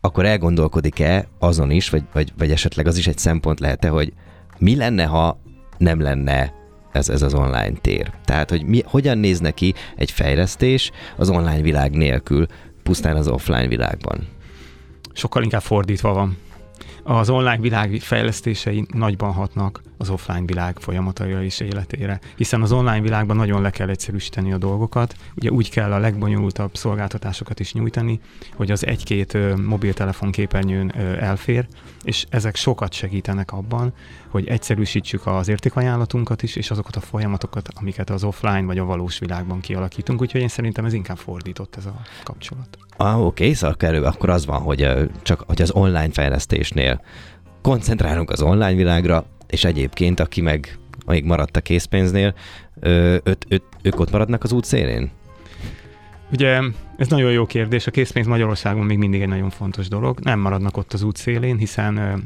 akkor 0.00 0.24
elgondolkodik-e 0.24 1.28
azon 1.38 1.70
is, 1.70 1.90
vagy, 1.90 2.02
vagy, 2.12 2.32
vagy 2.38 2.50
esetleg 2.50 2.86
az 2.86 2.96
is 2.96 3.06
egy 3.06 3.18
szempont 3.18 3.60
lehet-e, 3.60 3.88
hogy 3.88 4.12
mi 4.58 4.76
lenne, 4.76 5.04
ha 5.04 5.40
nem 5.78 6.00
lenne 6.00 6.54
ez, 6.92 7.08
ez 7.08 7.22
az 7.22 7.34
online 7.34 7.72
tér. 7.80 8.10
Tehát, 8.24 8.50
hogy 8.50 8.64
mi, 8.64 8.82
hogyan 8.84 9.18
néz 9.18 9.40
neki 9.40 9.74
egy 9.96 10.10
fejlesztés 10.10 10.90
az 11.16 11.30
online 11.30 11.62
világ 11.62 11.96
nélkül, 11.96 12.46
pusztán 12.82 13.16
az 13.16 13.28
offline 13.28 13.68
világban? 13.68 14.26
Sokkal 15.12 15.42
inkább 15.42 15.62
fordítva 15.62 16.12
van 16.12 16.36
az 17.02 17.30
online 17.30 17.60
világ 17.60 17.98
fejlesztései 18.00 18.86
nagyban 18.92 19.32
hatnak 19.32 19.82
az 19.96 20.10
offline 20.10 20.44
világ 20.46 20.76
folyamataira 20.78 21.42
és 21.42 21.60
életére, 21.60 22.20
hiszen 22.36 22.62
az 22.62 22.72
online 22.72 23.00
világban 23.00 23.36
nagyon 23.36 23.62
le 23.62 23.70
kell 23.70 23.88
egyszerűsíteni 23.88 24.52
a 24.52 24.58
dolgokat, 24.58 25.14
ugye 25.36 25.50
úgy 25.50 25.70
kell 25.70 25.92
a 25.92 25.98
legbonyolultabb 25.98 26.76
szolgáltatásokat 26.76 27.60
is 27.60 27.72
nyújtani, 27.72 28.20
hogy 28.54 28.70
az 28.70 28.86
egy-két 28.86 29.56
mobiltelefon 29.66 30.30
képernyőn 30.30 30.92
elfér, 31.20 31.66
és 32.02 32.26
ezek 32.28 32.56
sokat 32.56 32.92
segítenek 32.92 33.52
abban, 33.52 33.92
hogy 34.28 34.46
egyszerűsítsük 34.46 35.26
az 35.26 35.48
értékajánlatunkat 35.48 36.42
is, 36.42 36.56
és 36.56 36.70
azokat 36.70 36.96
a 36.96 37.00
folyamatokat, 37.00 37.68
amiket 37.74 38.10
az 38.10 38.24
offline 38.24 38.62
vagy 38.62 38.78
a 38.78 38.84
valós 38.84 39.18
világban 39.18 39.60
kialakítunk, 39.60 40.20
úgyhogy 40.20 40.40
én 40.40 40.48
szerintem 40.48 40.84
ez 40.84 40.92
inkább 40.92 41.18
fordított 41.18 41.76
ez 41.76 41.86
a 41.86 42.00
kapcsolat. 42.22 42.87
Ah, 43.00 43.26
oké, 43.26 43.52
szóval 43.52 44.04
akkor 44.04 44.30
az 44.30 44.46
van, 44.46 44.60
hogy 44.60 44.88
csak 45.22 45.44
hogy 45.46 45.62
az 45.62 45.70
online 45.70 46.10
fejlesztésnél 46.10 47.00
koncentrálunk 47.62 48.30
az 48.30 48.42
online 48.42 48.74
világra, 48.74 49.24
és 49.46 49.64
egyébként, 49.64 50.20
aki 50.20 50.40
meg 50.40 50.78
amíg 51.04 51.24
maradt 51.24 51.56
a 51.56 51.60
készpénznél, 51.60 52.34
öt, 52.80 53.46
öt, 53.48 53.62
ők 53.82 54.00
ott 54.00 54.10
maradnak 54.10 54.44
az 54.44 54.52
út 54.52 54.64
szélén? 54.64 55.10
Ugye 56.32 56.60
ez 56.96 57.08
nagyon 57.08 57.32
jó 57.32 57.46
kérdés. 57.46 57.86
A 57.86 57.90
készpénz 57.90 58.26
Magyarországon 58.26 58.84
még 58.84 58.98
mindig 58.98 59.20
egy 59.20 59.28
nagyon 59.28 59.50
fontos 59.50 59.88
dolog. 59.88 60.20
Nem 60.20 60.38
maradnak 60.38 60.76
ott 60.76 60.92
az 60.92 61.02
út 61.02 61.16
szélén, 61.16 61.56
hiszen 61.56 62.22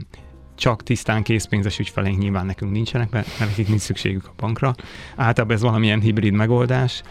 csak 0.56 0.82
tisztán 0.82 1.22
készpénzes 1.22 1.78
ügyfeleink 1.78 2.18
nyilván 2.18 2.46
nekünk 2.46 2.72
nincsenek, 2.72 3.10
mert 3.10 3.38
nekik 3.38 3.68
nincs 3.68 3.80
szükségük 3.80 4.26
a 4.26 4.32
bankra. 4.36 4.74
Általában 5.16 5.56
ez 5.56 5.62
valamilyen 5.62 6.00
hibrid 6.00 6.32
megoldás 6.32 7.02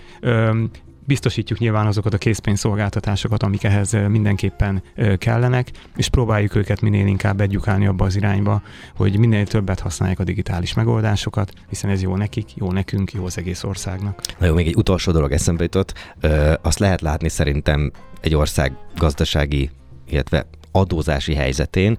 biztosítjuk 1.05 1.59
nyilván 1.59 1.87
azokat 1.87 2.13
a 2.13 2.17
készpénzszolgáltatásokat, 2.17 3.43
amik 3.43 3.63
ehhez 3.63 3.91
mindenképpen 3.91 4.83
kellenek, 5.17 5.71
és 5.95 6.09
próbáljuk 6.09 6.55
őket 6.55 6.81
minél 6.81 7.07
inkább 7.07 7.41
egyukálni 7.41 7.87
abba 7.87 8.05
az 8.05 8.15
irányba, 8.15 8.61
hogy 8.95 9.19
minél 9.19 9.47
többet 9.47 9.79
használják 9.79 10.19
a 10.19 10.23
digitális 10.23 10.73
megoldásokat, 10.73 11.53
hiszen 11.69 11.89
ez 11.89 12.01
jó 12.01 12.15
nekik, 12.15 12.55
jó 12.55 12.71
nekünk, 12.71 13.13
jó 13.13 13.25
az 13.25 13.37
egész 13.37 13.63
országnak. 13.63 14.21
Na 14.39 14.45
jó, 14.45 14.53
még 14.53 14.67
egy 14.67 14.75
utolsó 14.75 15.11
dolog 15.11 15.31
eszembe 15.31 15.63
jutott. 15.63 15.93
Ö, 16.19 16.53
azt 16.61 16.79
lehet 16.79 17.01
látni 17.01 17.29
szerintem 17.29 17.91
egy 18.21 18.35
ország 18.35 18.73
gazdasági, 18.95 19.69
illetve 20.09 20.45
adózási 20.71 21.33
helyzetén, 21.33 21.97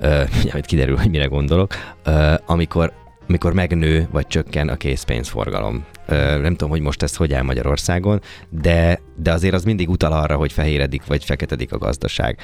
ö, 0.00 0.22
hogy 0.52 0.66
kiderül, 0.66 0.96
hogy 0.96 1.10
mire 1.10 1.24
gondolok, 1.24 1.74
ö, 2.04 2.34
amikor 2.46 2.92
amikor 3.28 3.52
megnő 3.52 4.08
vagy 4.10 4.26
csökken 4.26 4.68
a 4.68 4.76
készpénzforgalom. 4.76 5.84
Nem 6.06 6.50
tudom, 6.50 6.70
hogy 6.70 6.80
most 6.80 7.02
ez 7.02 7.16
hogy 7.16 7.32
áll 7.32 7.42
Magyarországon, 7.42 8.20
de, 8.48 9.00
de 9.16 9.32
azért 9.32 9.54
az 9.54 9.64
mindig 9.64 9.88
utal 9.88 10.12
arra, 10.12 10.36
hogy 10.36 10.52
fehéredik 10.52 11.06
vagy 11.06 11.24
feketedik 11.24 11.72
a 11.72 11.78
gazdaság. 11.78 12.38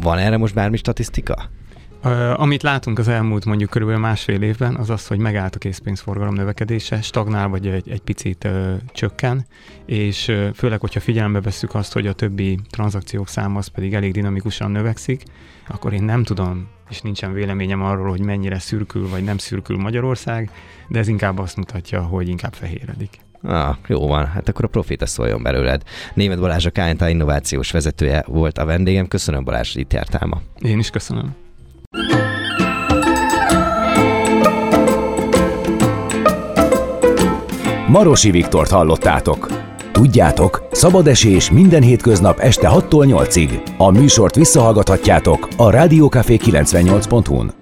Van 0.00 0.18
erre 0.18 0.36
most 0.36 0.54
bármi 0.54 0.76
statisztika? 0.76 1.50
Amit 2.36 2.62
látunk 2.62 2.98
az 2.98 3.08
elmúlt 3.08 3.44
mondjuk 3.44 3.70
körülbelül 3.70 4.02
másfél 4.02 4.42
évben, 4.42 4.74
az 4.74 4.90
az, 4.90 5.06
hogy 5.06 5.18
megállt 5.18 5.54
a 5.54 5.58
készpénzforgalom 5.58 6.34
növekedése, 6.34 7.02
stagnál 7.02 7.48
vagy 7.48 7.66
egy, 7.66 7.90
egy 7.90 8.00
picit 8.00 8.44
uh, 8.44 8.74
csökken, 8.92 9.46
és 9.86 10.28
uh, 10.28 10.48
főleg, 10.54 10.80
hogyha 10.80 11.00
figyelembe 11.00 11.40
vesszük 11.40 11.74
azt, 11.74 11.92
hogy 11.92 12.06
a 12.06 12.12
többi 12.12 12.58
tranzakciók 12.70 13.28
száma 13.28 13.58
az 13.58 13.66
pedig 13.66 13.94
elég 13.94 14.12
dinamikusan 14.12 14.70
növekszik, 14.70 15.22
akkor 15.68 15.92
én 15.92 16.02
nem 16.02 16.24
tudom, 16.24 16.68
és 16.90 17.00
nincsen 17.00 17.32
véleményem 17.32 17.82
arról, 17.82 18.08
hogy 18.08 18.20
mennyire 18.20 18.58
szürkül 18.58 19.08
vagy 19.08 19.24
nem 19.24 19.38
szürkül 19.38 19.76
Magyarország, 19.76 20.50
de 20.88 20.98
ez 20.98 21.08
inkább 21.08 21.38
azt 21.38 21.56
mutatja, 21.56 22.02
hogy 22.02 22.28
inkább 22.28 22.54
fehéredik. 22.54 23.18
Ah, 23.42 23.76
jó 23.86 24.06
van, 24.06 24.26
hát 24.26 24.48
akkor 24.48 24.64
a 24.64 24.68
profita 24.68 25.06
szóljon 25.06 25.42
belőled. 25.42 25.82
Német 26.14 26.40
Balázs 26.40 26.66
a 26.66 26.70
KNT 26.70 27.08
innovációs 27.08 27.70
vezetője 27.70 28.24
volt 28.26 28.58
a 28.58 28.64
vendégem. 28.64 29.08
Köszönöm 29.08 29.44
Balázs, 29.44 29.72
hogy 29.72 29.82
itt 29.82 29.92
jártál 29.92 30.26
ma. 30.26 30.42
Én 30.58 30.78
is 30.78 30.90
köszönöm. 30.90 31.43
Marosi 37.88 38.30
Viktort 38.30 38.70
hallottátok. 38.70 39.48
Tudjátok, 39.92 40.66
szabad 40.70 41.06
esés 41.06 41.50
minden 41.50 41.82
hétköznap 41.82 42.38
este 42.38 42.68
6-tól 42.72 43.26
8-ig. 43.26 43.50
A 43.76 43.90
műsort 43.90 44.34
visszahallgathatjátok 44.34 45.48
a 45.56 45.70
Rádiókafé 45.70 46.36
98.hu-n. 46.44 47.52